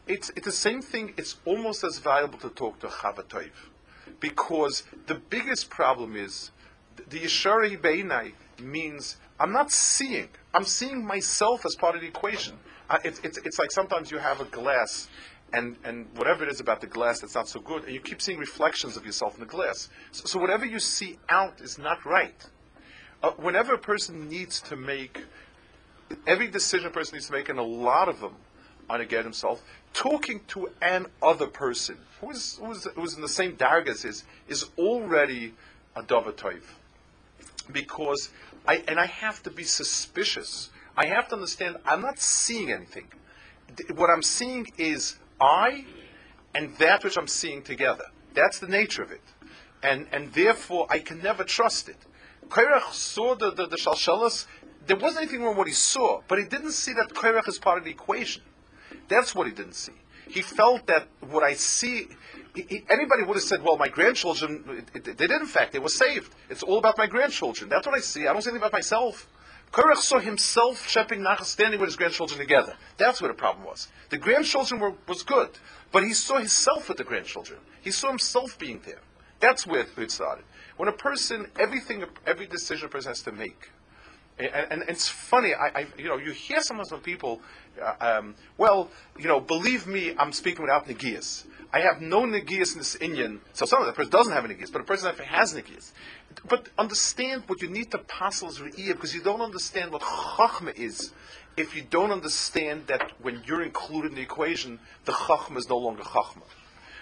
it's, 0.08 0.30
it's 0.30 0.46
the 0.46 0.52
same 0.52 0.82
thing. 0.82 1.14
It's 1.16 1.36
almost 1.44 1.84
as 1.84 1.98
valuable 1.98 2.38
to 2.38 2.48
talk 2.50 2.80
to 2.80 2.88
Chavatayv. 2.88 3.50
Because 4.20 4.84
the 5.06 5.14
biggest 5.14 5.70
problem 5.70 6.16
is 6.16 6.50
the 7.08 7.20
Yeshari 7.20 7.78
Beinai 7.80 8.32
means 8.60 9.16
I'm 9.38 9.52
not 9.52 9.70
seeing. 9.70 10.28
I'm 10.52 10.64
seeing 10.64 11.04
myself 11.04 11.64
as 11.64 11.76
part 11.76 11.94
of 11.94 12.00
the 12.00 12.08
equation. 12.08 12.56
Uh, 12.90 12.98
it's, 13.04 13.20
it's, 13.20 13.38
it's 13.38 13.58
like 13.58 13.70
sometimes 13.70 14.10
you 14.10 14.18
have 14.18 14.40
a 14.40 14.46
glass 14.46 15.08
and, 15.52 15.76
and 15.84 16.06
whatever 16.16 16.44
it 16.44 16.50
is 16.50 16.60
about 16.60 16.80
the 16.80 16.86
glass 16.86 17.20
that's 17.20 17.34
not 17.34 17.48
so 17.48 17.60
good, 17.60 17.84
and 17.84 17.94
you 17.94 18.00
keep 18.00 18.20
seeing 18.20 18.38
reflections 18.38 18.96
of 18.96 19.06
yourself 19.06 19.34
in 19.34 19.40
the 19.40 19.46
glass. 19.46 19.88
So, 20.12 20.24
so 20.26 20.38
whatever 20.38 20.66
you 20.66 20.78
see 20.78 21.18
out 21.28 21.60
is 21.60 21.78
not 21.78 22.04
right. 22.04 22.46
Uh, 23.22 23.30
whenever 23.32 23.74
a 23.74 23.78
person 23.78 24.28
needs 24.28 24.60
to 24.62 24.76
make, 24.76 25.24
every 26.26 26.48
decision 26.48 26.88
a 26.88 26.90
person 26.90 27.16
needs 27.16 27.26
to 27.26 27.32
make, 27.32 27.48
and 27.48 27.58
a 27.58 27.62
lot 27.62 28.08
of 28.08 28.20
them 28.20 28.34
on 28.90 29.06
get 29.06 29.24
himself, 29.24 29.62
talking 29.92 30.40
to 30.48 30.70
an 30.80 31.06
other 31.22 31.46
person 31.46 31.98
who 32.20 32.30
is, 32.30 32.58
who 32.60 32.72
is, 32.72 32.84
who 32.94 33.04
is 33.04 33.14
in 33.14 33.22
the 33.22 33.28
same 33.28 33.54
darg 33.54 33.88
as 33.88 34.04
is 34.04 34.70
already 34.76 35.54
a 35.96 36.02
davatayv. 36.02 36.62
Because 37.70 38.30
I, 38.66 38.82
and 38.88 38.98
I 38.98 39.06
have 39.06 39.42
to 39.44 39.50
be 39.50 39.64
suspicious. 39.64 40.70
I 40.96 41.06
have 41.06 41.28
to 41.28 41.34
understand 41.34 41.76
I'm 41.84 42.02
not 42.02 42.18
seeing 42.18 42.72
anything. 42.72 43.08
What 43.94 44.10
I'm 44.10 44.22
seeing 44.22 44.66
is 44.78 45.16
I 45.40 45.84
and 46.54 46.74
that 46.76 47.04
which 47.04 47.16
I'm 47.16 47.28
seeing 47.28 47.62
together. 47.62 48.04
That's 48.34 48.58
the 48.58 48.68
nature 48.68 49.02
of 49.02 49.12
it. 49.12 49.20
And, 49.82 50.06
and 50.12 50.32
therefore, 50.32 50.86
I 50.90 50.98
can 50.98 51.22
never 51.22 51.44
trust 51.44 51.88
it. 51.88 51.96
Korach 52.48 52.92
saw 52.92 53.34
the, 53.34 53.50
the, 53.52 53.66
the 53.66 53.76
shalshalas. 53.76 54.46
There 54.86 54.96
wasn't 54.96 55.22
anything 55.22 55.42
wrong 55.42 55.50
with 55.50 55.58
what 55.58 55.66
he 55.68 55.74
saw, 55.74 56.22
but 56.26 56.38
he 56.38 56.44
didn't 56.44 56.72
see 56.72 56.92
that 56.94 57.10
Korach 57.14 57.46
is 57.46 57.58
part 57.58 57.78
of 57.78 57.84
the 57.84 57.90
equation. 57.90 58.42
That's 59.08 59.34
what 59.34 59.46
he 59.46 59.52
didn't 59.52 59.74
see. 59.74 59.92
He 60.28 60.42
felt 60.42 60.86
that 60.86 61.08
what 61.30 61.42
I 61.42 61.54
see, 61.54 62.08
he, 62.54 62.62
he, 62.62 62.84
anybody 62.90 63.22
would 63.22 63.36
have 63.36 63.42
said, 63.42 63.62
well, 63.62 63.78
my 63.78 63.88
grandchildren, 63.88 64.84
it, 64.94 65.08
it, 65.08 65.18
they 65.18 65.26
did 65.26 65.40
in 65.40 65.46
fact, 65.46 65.72
they 65.72 65.78
were 65.78 65.88
saved. 65.88 66.34
It's 66.50 66.62
all 66.62 66.78
about 66.78 66.98
my 66.98 67.06
grandchildren. 67.06 67.70
That's 67.70 67.86
what 67.86 67.96
I 67.96 68.00
see. 68.00 68.26
I 68.26 68.32
don't 68.32 68.42
see 68.42 68.50
anything 68.50 68.62
about 68.62 68.72
myself. 68.72 69.26
Korach 69.72 69.96
saw 69.96 70.18
himself 70.18 70.88
shepherding 70.88 71.24
Nachas, 71.24 71.44
standing 71.44 71.78
with 71.80 71.88
his 71.88 71.96
grandchildren 71.96 72.40
together. 72.40 72.74
That's 72.96 73.20
where 73.20 73.28
the 73.28 73.36
problem 73.36 73.66
was. 73.66 73.88
The 74.10 74.16
grandchildren 74.18 74.80
were, 74.80 74.94
was 75.06 75.22
good, 75.22 75.50
but 75.92 76.04
he 76.04 76.14
saw 76.14 76.38
himself 76.38 76.88
with 76.88 76.98
the 76.98 77.04
grandchildren. 77.04 77.58
He 77.82 77.90
saw 77.90 78.08
himself 78.08 78.58
being 78.58 78.80
there. 78.84 79.00
That's 79.40 79.66
where 79.66 79.86
it 79.96 80.10
started. 80.10 80.44
When 80.76 80.88
a 80.88 80.92
person, 80.92 81.48
everything, 81.58 82.04
every 82.26 82.46
decision 82.46 82.86
a 82.86 82.88
person 82.88 83.10
has 83.10 83.22
to 83.22 83.32
make, 83.32 83.70
and, 84.38 84.82
and, 84.82 84.84
it's 84.88 85.08
funny, 85.08 85.54
I, 85.54 85.80
I, 85.80 85.86
you 85.96 86.08
know, 86.08 86.16
you 86.16 86.32
hear 86.32 86.60
sometimes 86.62 86.90
from 86.90 87.00
people, 87.00 87.40
uh, 87.82 88.18
um, 88.18 88.34
well, 88.56 88.90
you 89.18 89.26
know, 89.26 89.40
believe 89.40 89.86
me, 89.86 90.14
I'm 90.16 90.32
speaking 90.32 90.62
without 90.62 90.86
negias. 90.86 91.44
I 91.72 91.80
have 91.80 92.00
no 92.00 92.22
negias 92.22 92.72
in 92.72 92.78
this 92.78 92.96
inyan. 92.96 93.40
So 93.52 93.66
some 93.66 93.80
of 93.80 93.86
the 93.86 93.92
person 93.92 94.10
doesn't 94.10 94.32
have 94.32 94.44
negias, 94.44 94.72
but 94.72 94.80
a 94.80 94.84
person 94.84 95.14
that 95.14 95.24
has 95.24 95.54
negias. 95.54 95.92
But 96.48 96.68
understand 96.78 97.44
what 97.46 97.60
you 97.60 97.68
need 97.68 97.90
to 97.90 97.98
passel 97.98 98.48
is 98.48 98.58
because 98.58 99.14
you 99.14 99.22
don't 99.22 99.40
understand 99.40 99.92
what 99.92 100.02
chachma 100.02 100.74
is 100.76 101.12
if 101.56 101.74
you 101.74 101.82
don't 101.82 102.12
understand 102.12 102.86
that 102.86 103.12
when 103.20 103.42
you're 103.44 103.62
included 103.62 104.12
in 104.12 104.14
the 104.14 104.22
equation, 104.22 104.78
the 105.04 105.12
chachma 105.12 105.58
is 105.58 105.68
no 105.68 105.76
longer 105.76 106.02
chachma. 106.02 106.42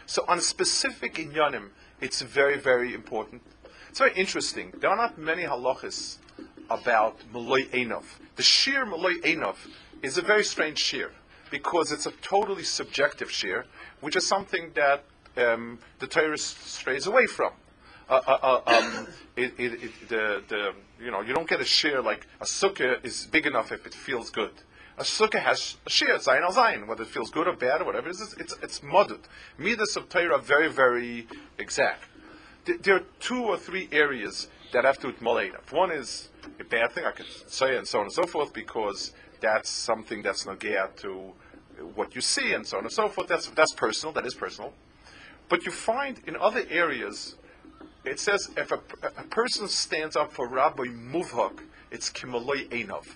So 0.06 0.24
on 0.28 0.40
specific 0.40 1.14
inyanim, 1.14 1.70
it's 2.00 2.22
very, 2.22 2.58
very 2.58 2.94
important. 2.94 3.42
It's 3.90 3.98
very 3.98 4.14
interesting. 4.14 4.72
There 4.78 4.90
are 4.90 4.96
not 4.96 5.18
many 5.18 5.42
halachas 5.42 6.16
about 6.70 7.16
Malay 7.32 7.64
Einov. 7.66 8.04
The 8.36 8.42
sheer 8.42 8.84
Malay 8.86 9.14
Einov 9.24 9.56
is 10.02 10.18
a 10.18 10.22
very 10.22 10.44
strange 10.44 10.78
sheer 10.78 11.10
because 11.50 11.92
it's 11.92 12.06
a 12.06 12.12
totally 12.22 12.64
subjective 12.64 13.30
sheer, 13.30 13.66
which 14.00 14.16
is 14.16 14.26
something 14.26 14.72
that 14.74 15.04
um, 15.36 15.78
the 15.98 16.06
Torah 16.06 16.38
strays 16.38 17.06
away 17.06 17.26
from. 17.26 17.52
Uh, 18.08 18.20
uh, 18.26 18.60
uh, 18.66 18.70
um, 18.78 19.06
it, 19.36 19.54
it, 19.58 19.84
it, 19.84 20.08
the, 20.08 20.42
the, 20.48 20.72
you 21.00 21.10
know, 21.10 21.20
you 21.20 21.34
don't 21.34 21.48
get 21.48 21.60
a 21.60 21.64
shear 21.64 22.00
like 22.02 22.26
a 22.40 22.44
sukkah 22.44 23.04
is 23.04 23.26
big 23.26 23.46
enough 23.46 23.72
if 23.72 23.86
it 23.86 23.94
feels 23.94 24.30
good. 24.30 24.52
A 24.98 25.02
sukkah 25.02 25.40
has 25.40 25.76
a 25.86 25.90
shear, 25.90 26.16
zayin 26.16 26.42
al 26.42 26.52
zayin, 26.52 26.86
whether 26.86 27.02
it 27.02 27.08
feels 27.08 27.30
good 27.30 27.46
or 27.46 27.52
bad 27.52 27.82
or 27.82 27.84
whatever 27.84 28.08
it 28.08 28.12
is, 28.12 28.34
it's, 28.38 28.54
it's 28.62 28.82
mudded. 28.82 29.20
Midas 29.58 29.96
of 29.96 30.08
Torah 30.08 30.36
are 30.36 30.38
very, 30.38 30.68
very 30.68 31.26
exact. 31.58 32.04
There 32.80 32.96
are 32.96 33.04
two 33.20 33.44
or 33.44 33.58
three 33.58 33.88
areas 33.92 34.48
that 34.72 34.84
have 34.84 34.96
to 34.96 35.12
do 35.12 35.26
with 35.26 35.72
One 35.72 35.90
is 35.90 36.28
a 36.60 36.64
bad 36.64 36.92
thing, 36.92 37.04
I 37.04 37.12
could 37.12 37.26
say, 37.46 37.76
and 37.76 37.86
so 37.86 37.98
on 37.98 38.04
and 38.04 38.12
so 38.12 38.24
forth, 38.24 38.52
because 38.52 39.12
that's 39.40 39.68
something 39.68 40.22
that's 40.22 40.46
not 40.46 40.60
geared 40.60 40.96
to 40.98 41.32
what 41.94 42.14
you 42.14 42.20
see, 42.20 42.52
and 42.52 42.66
so 42.66 42.78
on 42.78 42.84
and 42.84 42.92
so 42.92 43.08
forth. 43.08 43.28
That's, 43.28 43.48
that's 43.48 43.72
personal, 43.72 44.12
that 44.14 44.26
is 44.26 44.34
personal. 44.34 44.72
But 45.48 45.64
you 45.64 45.72
find 45.72 46.20
in 46.26 46.36
other 46.36 46.64
areas, 46.68 47.36
it 48.04 48.18
says 48.18 48.50
if 48.56 48.72
a, 48.72 48.80
a 49.02 49.24
person 49.24 49.68
stands 49.68 50.16
up 50.16 50.32
for 50.32 50.48
Rabbi 50.48 50.84
Muvhak, 50.84 51.60
it's 51.90 52.10
Kimaloi 52.10 52.68
Einov. 52.70 53.06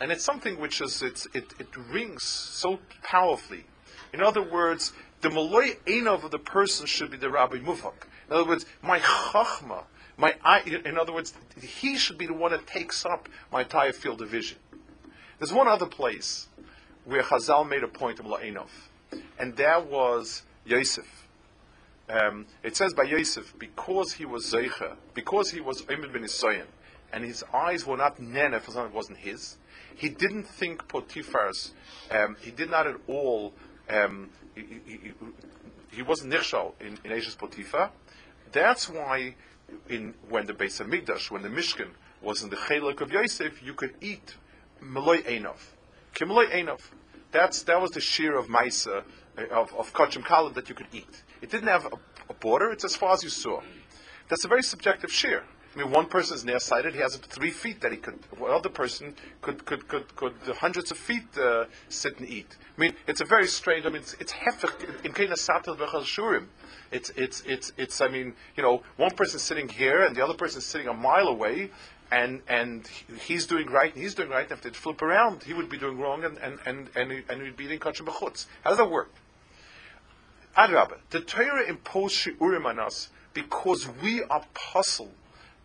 And 0.00 0.10
it's 0.10 0.24
something 0.24 0.58
which 0.58 0.80
is, 0.80 1.02
it, 1.02 1.26
it 1.34 1.76
rings 1.76 2.22
so 2.22 2.80
powerfully. 3.02 3.66
In 4.12 4.22
other 4.22 4.42
words, 4.42 4.92
the 5.20 5.28
Maloi 5.28 5.76
of 6.06 6.30
the 6.30 6.38
person 6.38 6.86
should 6.86 7.10
be 7.10 7.16
the 7.16 7.30
Rabbi 7.30 7.58
Muvhak. 7.58 8.06
In 8.28 8.36
other 8.36 8.46
words, 8.46 8.64
my 8.82 8.98
Chachma, 8.98 9.84
my, 10.20 10.62
in 10.66 10.98
other 10.98 11.12
words, 11.12 11.32
he 11.60 11.96
should 11.96 12.18
be 12.18 12.26
the 12.26 12.34
one 12.34 12.52
that 12.52 12.66
takes 12.66 13.06
up 13.06 13.28
my 13.50 13.62
entire 13.62 13.92
field 13.92 14.20
of 14.20 14.28
vision. 14.28 14.58
There's 15.38 15.52
one 15.52 15.66
other 15.66 15.86
place 15.86 16.46
where 17.06 17.22
Chazal 17.22 17.66
made 17.66 17.82
a 17.82 17.88
point 17.88 18.20
of 18.20 18.26
La'enov, 18.26 18.68
and 19.38 19.56
that 19.56 19.86
was 19.86 20.42
Yosef. 20.66 21.26
Um, 22.10 22.46
it 22.62 22.76
says 22.76 22.92
by 22.92 23.04
Yosef, 23.04 23.54
because 23.58 24.12
he 24.12 24.26
was 24.26 24.44
Zeicha, 24.44 24.96
because 25.14 25.50
he 25.52 25.60
was 25.60 25.84
Omer 25.88 26.08
ben 26.08 26.24
Isayan, 26.24 26.66
and 27.12 27.24
his 27.24 27.42
eyes 27.54 27.86
were 27.86 27.96
not 27.96 28.20
Nene 28.20 28.60
for 28.60 28.72
something 28.72 28.90
that 28.90 28.94
wasn't 28.94 29.18
his, 29.18 29.56
he 29.96 30.08
didn't 30.08 30.44
think 30.44 30.86
Potiphar's, 30.88 31.72
um, 32.10 32.36
he 32.40 32.50
did 32.50 32.70
not 32.70 32.86
at 32.86 32.96
all, 33.06 33.54
um, 33.88 34.28
he, 34.54 34.64
he, 34.84 35.12
he, 35.92 36.02
wasn't 36.02 36.32
Nirshal 36.32 36.74
in, 36.80 36.98
in 37.04 37.12
Asia's 37.12 37.34
Potiphar. 37.34 37.90
That's 38.52 38.88
why 38.88 39.36
in 39.88 40.14
when 40.28 40.46
the 40.46 40.54
Beis 40.54 40.84
Hamikdash, 40.84 41.30
when 41.30 41.42
the 41.42 41.48
Mishkan 41.48 41.88
was 42.22 42.42
in 42.42 42.50
the 42.50 42.56
Chelak 42.56 43.00
of 43.00 43.12
Yosef, 43.12 43.62
you 43.62 43.74
could 43.74 43.94
eat 44.00 44.34
Malay 44.80 45.22
Einov. 45.22 45.58
Kimloy 46.14 46.46
Einov. 46.50 46.80
That's 47.32 47.62
that 47.64 47.80
was 47.80 47.92
the 47.92 48.00
shear 48.00 48.36
of 48.36 48.48
Maisa 48.48 49.04
uh, 49.38 49.42
of 49.50 49.72
of 49.74 49.92
Kodshim 49.92 50.22
Kalim 50.22 50.54
that 50.54 50.68
you 50.68 50.74
could 50.74 50.88
eat. 50.92 51.22
It 51.40 51.50
didn't 51.50 51.68
have 51.68 51.86
a, 51.86 51.96
a, 52.28 52.34
border; 52.34 52.70
it's 52.70 52.84
as 52.84 52.96
far 52.96 53.12
as 53.14 53.22
you 53.22 53.30
saw. 53.30 53.60
That's 54.28 54.44
a 54.44 54.48
very 54.48 54.62
subjective 54.62 55.12
shear. 55.12 55.44
I 55.74 55.78
mean, 55.78 55.92
one 55.92 56.06
person 56.06 56.36
is 56.36 56.44
nearsighted; 56.44 56.94
he 56.94 57.00
has 57.00 57.16
three 57.16 57.50
feet 57.50 57.80
that 57.82 57.92
he 57.92 57.98
could. 57.98 58.18
Another 58.36 58.68
person 58.68 59.14
could 59.40 59.64
could 59.64 59.86
could 59.86 60.16
could 60.16 60.34
hundreds 60.58 60.90
of 60.90 60.98
feet 60.98 61.26
uh, 61.38 61.66
sit 61.88 62.18
and 62.18 62.28
eat. 62.28 62.56
I 62.76 62.80
mean, 62.80 62.94
it's 63.06 63.20
a 63.20 63.24
very 63.24 63.46
strange. 63.46 63.86
I 63.86 63.90
mean, 63.90 64.02
it's, 64.02 64.14
it's 64.14 64.32
hefech 64.32 65.04
in 65.04 65.12
Kena 65.12 65.36
Satel 65.36 65.76
Shurim. 65.76 66.46
It's, 66.90 67.10
it's, 67.10 67.42
it's, 67.42 67.72
it's, 67.76 68.00
I 68.00 68.08
mean, 68.08 68.34
you 68.56 68.64
know, 68.64 68.82
one 68.96 69.12
person's 69.12 69.42
sitting 69.42 69.68
here 69.68 70.04
and 70.04 70.16
the 70.16 70.24
other 70.24 70.34
person's 70.34 70.66
sitting 70.66 70.88
a 70.88 70.92
mile 70.92 71.28
away, 71.28 71.70
and, 72.10 72.42
and 72.48 72.88
he's 73.20 73.46
doing 73.46 73.68
right 73.68 73.94
and 73.94 74.02
he's 74.02 74.14
doing 74.14 74.28
right. 74.28 74.50
If 74.50 74.62
they'd 74.62 74.74
flip 74.74 75.00
around, 75.02 75.44
he 75.44 75.54
would 75.54 75.68
be 75.68 75.78
doing 75.78 75.98
wrong 75.98 76.24
and, 76.24 76.36
and, 76.38 76.58
and, 76.66 76.88
and, 76.96 77.12
and 77.28 77.42
he'd 77.42 77.56
be 77.56 77.66
eating 77.66 77.78
kachim 77.78 78.06
b'chutz. 78.06 78.46
How 78.62 78.70
does 78.70 78.78
that 78.78 78.90
work? 78.90 79.12
Adrabah, 80.56 80.98
the 81.10 81.20
Torah 81.20 81.68
imposed 81.68 82.16
shiurim 82.16 82.64
on 82.64 82.80
us 82.80 83.10
because 83.32 83.88
we 84.02 84.24
are 84.24 84.44
puzzled 84.52 85.12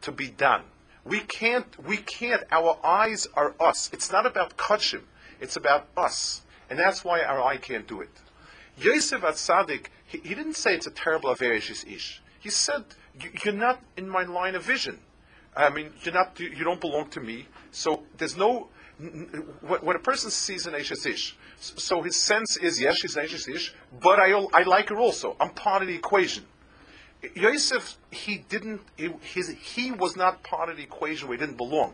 to 0.06 0.12
be 0.12 0.30
done. 0.30 0.64
We 1.04 1.20
can't, 1.20 1.68
we 1.86 1.98
can't, 1.98 2.44
our 2.52 2.80
eyes 2.84 3.28
are 3.36 3.54
us. 3.60 3.90
It's 3.94 4.12
not 4.12 4.26
about 4.26 4.58
kachim, 4.58 5.02
it's 5.40 5.56
about 5.56 5.88
us. 5.96 6.42
And 6.70 6.80
that's 6.80 7.04
why 7.04 7.22
our 7.22 7.42
eye 7.42 7.58
can't 7.58 7.88
do 7.88 8.02
it. 8.02 8.10
Yosef 8.78 9.22
Atzadik, 9.22 9.88
he, 10.08 10.18
he 10.20 10.34
didn't 10.34 10.56
say 10.56 10.74
it's 10.74 10.88
a 10.88 10.92
terrible 10.92 11.30
Averishis 11.30 11.84
Ish. 11.84 12.22
He 12.40 12.50
said, 12.50 12.86
You're 13.44 13.54
not 13.54 13.82
in 13.98 14.10
my 14.10 14.24
line 14.24 14.56
of 14.56 14.64
vision. 14.64 15.00
I 15.56 15.70
mean, 15.70 15.92
you're 16.02 16.14
not, 16.14 16.40
you 16.40 16.64
don't 16.64 16.82
belong 16.82 17.10
to 17.12 17.20
me. 17.20 17.48
So 17.72 18.04
there's 18.18 18.36
no, 18.36 18.70
when 19.62 19.96
a 19.96 20.00
person 20.00 20.32
sees 20.32 20.66
an 20.66 20.76
Ashes 20.76 21.06
Ish, 21.06 21.38
so 21.58 22.02
his 22.02 22.16
sense 22.16 22.58
is, 22.58 22.82
yes, 22.82 22.98
she's 22.98 23.16
an 23.16 23.24
Ashes 23.24 23.48
Ish, 23.48 23.74
but 24.02 24.20
I, 24.20 24.32
I 24.54 24.64
like 24.64 24.90
her 24.90 24.98
also. 24.98 25.36
I'm 25.40 25.52
part 25.52 25.82
of 25.82 25.88
the 25.88 25.96
equation. 25.96 26.46
Yosef, 27.36 27.98
he 28.12 28.38
didn't, 28.50 28.82
his, 28.98 29.50
he 29.50 29.92
was 29.92 30.16
not 30.16 30.44
part 30.44 30.70
of 30.70 30.78
the 30.78 30.84
equation 30.84 31.28
where 31.28 31.38
he 31.38 31.46
didn't 31.46 31.58
belong. 31.58 31.94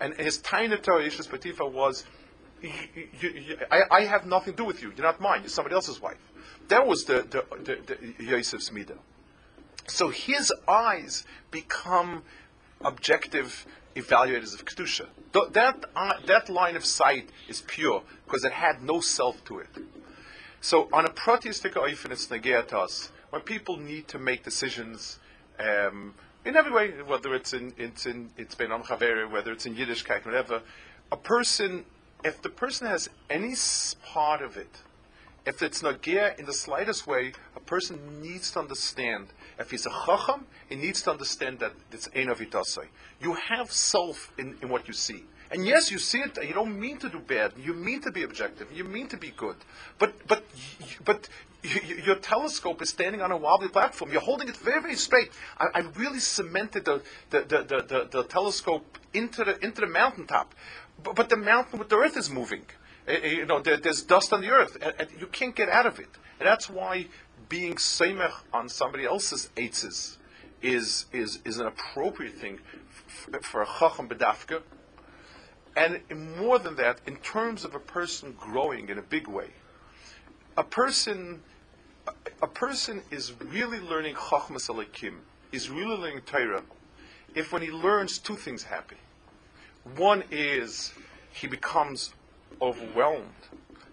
And 0.00 0.14
his 0.16 0.38
tiny 0.38 0.76
Torah, 0.76 1.04
Yishas 1.04 1.28
Potiphar, 1.28 1.68
was, 1.68 2.04
you, 2.62 2.70
you, 3.20 3.58
I, 3.70 3.82
I, 3.90 4.04
have 4.04 4.26
nothing 4.26 4.54
to 4.54 4.56
do 4.56 4.64
with 4.64 4.82
you. 4.82 4.92
You're 4.96 5.06
not 5.06 5.20
mine. 5.20 5.40
You're 5.42 5.50
somebody 5.50 5.74
else's 5.74 6.00
wife. 6.00 6.16
That 6.68 6.86
was 6.86 7.04
the, 7.04 7.26
the, 7.30 7.44
the, 7.62 8.14
the 8.18 8.24
Yosef's 8.24 8.70
midah. 8.70 8.98
So 9.86 10.08
his 10.08 10.52
eyes 10.66 11.24
become 11.50 12.22
objective 12.80 13.66
evaluators 13.94 14.54
of 14.54 14.64
kedusha. 14.64 15.06
That 15.52 15.84
uh, 15.94 16.14
that 16.26 16.48
line 16.48 16.76
of 16.76 16.84
sight 16.84 17.28
is 17.48 17.62
pure 17.66 18.02
because 18.24 18.44
it 18.44 18.52
had 18.52 18.82
no 18.82 19.00
self 19.00 19.44
to 19.44 19.58
it. 19.58 19.68
So 20.60 20.88
on 20.92 21.04
a 21.04 21.10
proteistic 21.10 21.74
oifen, 21.74 22.10
it's 22.10 22.28
negeatas 22.28 23.10
when 23.34 23.42
people 23.42 23.76
need 23.76 24.06
to 24.06 24.16
make 24.16 24.44
decisions. 24.44 25.18
Um, 25.58 26.14
in 26.44 26.54
every 26.56 26.70
way, 26.70 26.90
whether 27.04 27.34
it's 27.34 27.52
in 27.52 27.72
it's 27.76 28.06
in 28.06 28.30
it's 28.36 28.54
been 28.54 28.70
on 28.70 28.82
whether 28.82 29.50
it's 29.50 29.66
in 29.66 29.74
Yiddishkeit, 29.74 30.24
whatever, 30.24 30.62
a 31.10 31.16
person 31.16 31.84
if 32.22 32.40
the 32.42 32.48
person 32.48 32.86
has 32.86 33.10
any 33.28 33.54
part 34.04 34.40
of 34.40 34.56
it, 34.56 34.82
if 35.44 35.62
it's 35.62 35.82
not 35.82 36.00
nagia 36.00 36.38
in 36.38 36.46
the 36.46 36.52
slightest 36.52 37.08
way, 37.08 37.32
a 37.56 37.60
person 37.60 38.22
needs 38.22 38.52
to 38.52 38.60
understand. 38.60 39.26
If 39.58 39.72
he's 39.72 39.84
a 39.84 39.90
chacham, 40.06 40.46
he 40.68 40.76
needs 40.76 41.02
to 41.02 41.10
understand 41.10 41.58
that 41.58 41.72
it's 41.90 42.08
ein 42.14 42.28
avitasai. 42.28 42.86
You 43.20 43.34
have 43.34 43.72
self 43.72 44.32
in, 44.38 44.56
in 44.62 44.68
what 44.68 44.86
you 44.86 44.94
see. 44.94 45.24
And 45.54 45.64
yes, 45.64 45.88
you 45.88 45.98
see 45.98 46.18
it. 46.18 46.36
You 46.42 46.52
don't 46.52 46.80
mean 46.80 46.98
to 46.98 47.08
do 47.08 47.20
bad. 47.20 47.52
You 47.56 47.74
mean 47.74 48.00
to 48.00 48.10
be 48.10 48.24
objective. 48.24 48.66
You 48.72 48.82
mean 48.82 49.06
to 49.06 49.16
be 49.16 49.30
good. 49.30 49.54
But 50.00 50.26
but 50.26 50.44
but 51.04 51.28
your 52.06 52.16
telescope 52.16 52.82
is 52.82 52.90
standing 52.90 53.22
on 53.22 53.30
a 53.30 53.36
wobbly 53.36 53.68
platform. 53.68 54.10
You're 54.10 54.20
holding 54.20 54.48
it 54.48 54.56
very 54.56 54.82
very 54.82 54.96
straight. 54.96 55.30
I, 55.56 55.66
I 55.76 55.80
really 55.94 56.18
cemented 56.18 56.84
the 56.84 57.02
the, 57.30 57.40
the, 57.42 57.58
the, 57.62 57.84
the, 57.86 58.08
the 58.10 58.24
telescope 58.24 58.98
into 59.12 59.44
the 59.44 59.64
into 59.64 59.82
the 59.82 59.86
mountaintop. 59.86 60.56
But, 61.04 61.14
but 61.14 61.28
the 61.28 61.36
mountain 61.36 61.78
with 61.78 61.88
the 61.88 61.98
earth 61.98 62.16
is 62.16 62.28
moving. 62.28 62.66
Uh, 63.06 63.12
you 63.12 63.46
know, 63.46 63.60
there, 63.60 63.76
there's 63.76 64.02
dust 64.02 64.32
on 64.32 64.40
the 64.40 64.50
earth, 64.50 64.76
and, 64.82 64.92
and, 64.98 65.08
you 65.20 65.28
can't 65.28 65.54
get 65.54 65.68
out 65.68 65.86
of 65.86 66.00
it. 66.00 66.08
And 66.40 66.48
that's 66.48 66.68
why 66.68 67.06
being 67.48 67.74
semech 67.74 68.32
on 68.52 68.68
somebody 68.68 69.04
else's 69.04 69.50
eitzes 69.56 70.16
is, 70.62 71.06
is, 71.12 71.40
is 71.44 71.58
an 71.58 71.66
appropriate 71.66 72.34
thing 72.34 72.60
for 73.42 73.62
a 73.62 73.66
chacham 73.66 74.08
bedafka. 74.08 74.62
And 75.76 76.00
more 76.38 76.58
than 76.58 76.76
that, 76.76 77.00
in 77.06 77.16
terms 77.16 77.64
of 77.64 77.74
a 77.74 77.80
person 77.80 78.34
growing 78.38 78.88
in 78.88 78.98
a 78.98 79.02
big 79.02 79.26
way, 79.26 79.48
a 80.56 80.62
person 80.62 81.42
a 82.42 82.46
person 82.46 83.02
is 83.10 83.32
really 83.40 83.80
learning 83.80 84.14
Chachmas 84.14 84.68
Alekim, 84.68 85.14
is 85.52 85.70
really 85.70 85.96
learning 85.96 86.20
Torah, 86.26 86.62
if 87.34 87.52
when 87.52 87.62
he 87.62 87.70
learns 87.70 88.18
two 88.18 88.36
things 88.36 88.64
happen. 88.64 88.98
One 89.96 90.24
is 90.30 90.92
he 91.32 91.46
becomes 91.46 92.12
overwhelmed. 92.60 93.28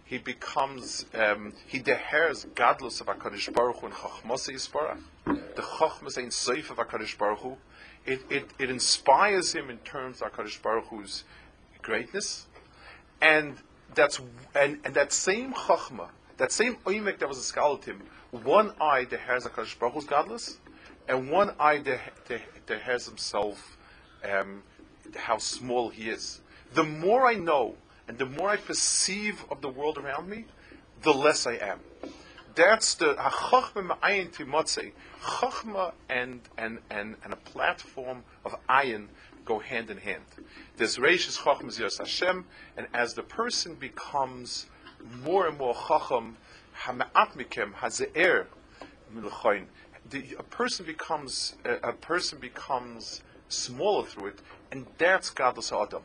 He 0.04 0.18
becomes, 0.18 1.06
um, 1.14 1.54
he 1.66 1.80
deheres 1.80 2.46
godless 2.54 3.00
of 3.00 3.08
HaKadosh 3.08 3.54
Baruch 3.54 3.78
Hu 3.78 3.88
and 3.88 3.96
Chachmas 3.96 4.50
Yisparach. 4.50 5.00
The 5.26 5.62
Chachmas 5.62 6.18
Ein 6.18 6.30
Seif 6.30 6.70
of 6.70 6.78
HaKadosh 6.78 7.18
Baruch 7.18 7.40
Hu. 7.40 7.58
It, 8.06 8.22
it, 8.30 8.46
it 8.60 8.70
inspires 8.70 9.54
him 9.54 9.70
in 9.70 9.78
terms 9.80 10.22
of 10.22 10.34
HaKadosh 10.34 10.62
Baruch 10.62 10.88
Hu's 10.88 11.24
greatness. 11.82 12.48
And 13.22 13.56
that's, 13.94 14.20
and, 14.56 14.80
and 14.84 14.94
that 14.94 15.12
same 15.12 15.54
Chachma, 15.54 16.10
that 16.38 16.52
same 16.52 16.76
Oimek 16.86 17.20
that 17.20 17.30
was 17.30 17.38
a 17.38 17.54
skalatim, 17.54 18.02
one 18.32 18.74
eye 18.80 19.06
deheres 19.06 19.46
HaKadosh 19.46 19.78
Baruch 19.78 19.94
Hu's 19.94 20.06
godless, 20.06 20.58
and 21.08 21.30
one 21.30 21.54
eye 21.60 21.78
deheres 21.78 23.06
himself 23.06 23.78
um, 24.24 24.64
how 25.16 25.38
small 25.38 25.90
he 25.90 26.10
is. 26.10 26.42
The 26.74 26.84
more 26.84 27.28
I 27.28 27.34
know 27.34 27.76
and 28.08 28.18
the 28.18 28.26
more 28.26 28.50
I 28.50 28.58
perceive 28.58 29.44
of 29.50 29.62
the 29.62 29.70
world 29.70 29.98
around 29.98 30.30
me, 30.30 30.46
the 31.02 31.14
less 31.14 31.48
I 31.48 31.54
am. 31.54 31.80
That's 32.56 32.96
the 32.96 33.14
chachma 33.14 33.96
ma'ayin 33.96 34.32
timotze. 34.32 34.92
Chachma 35.22 35.94
and, 36.10 36.42
and, 36.58 36.80
and, 36.90 37.16
and 37.24 37.34
a 37.34 37.38
platform 37.38 38.24
of 38.44 38.56
ayin 38.68 39.08
go 39.46 39.60
hand 39.60 39.90
in 39.90 39.98
hand. 39.98 40.24
There's 40.78 40.98
reishis 40.98 41.38
chachma 41.38 41.78
yiras 41.78 41.98
Hashem, 41.98 42.46
and 42.78 42.88
as 42.94 43.14
the 43.14 43.24
person 43.24 43.76
becomes 43.76 44.68
more 45.24 45.48
and 45.48 45.58
more 45.58 45.76
chacham, 45.88 46.38
hama'at 46.86 47.36
mikem 47.36 47.74
haze'er 47.74 48.48
a 50.38 50.44
person 50.44 50.86
becomes 50.86 51.56
a, 51.66 51.90
a 51.90 51.94
person 51.94 52.40
becomes 52.40 53.22
smaller 53.50 54.06
through 54.06 54.28
it, 54.28 54.40
and 54.72 54.88
that's 54.98 55.30
godless 55.30 55.72
adam 55.72 56.02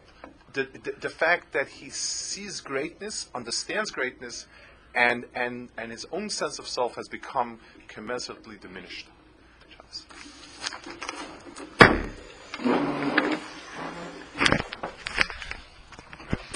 the, 0.57 0.65
the, 0.83 0.93
the, 1.01 1.11
fact 1.11 1.53
that 1.53 1.69
he 1.69 1.91
sees 1.91 2.63
greatness, 2.63 3.29
understands 3.35 3.91
greatness, 3.91 4.47
and, 4.95 5.27
and, 5.35 5.69
and 5.77 5.93
his 5.93 6.07
own 6.11 6.31
sense 6.31 6.59
of 6.59 6.67
self 6.67 6.95
has 6.95 7.09
become 7.09 7.61
commensurately 7.89 8.59
diminished. 8.59 9.07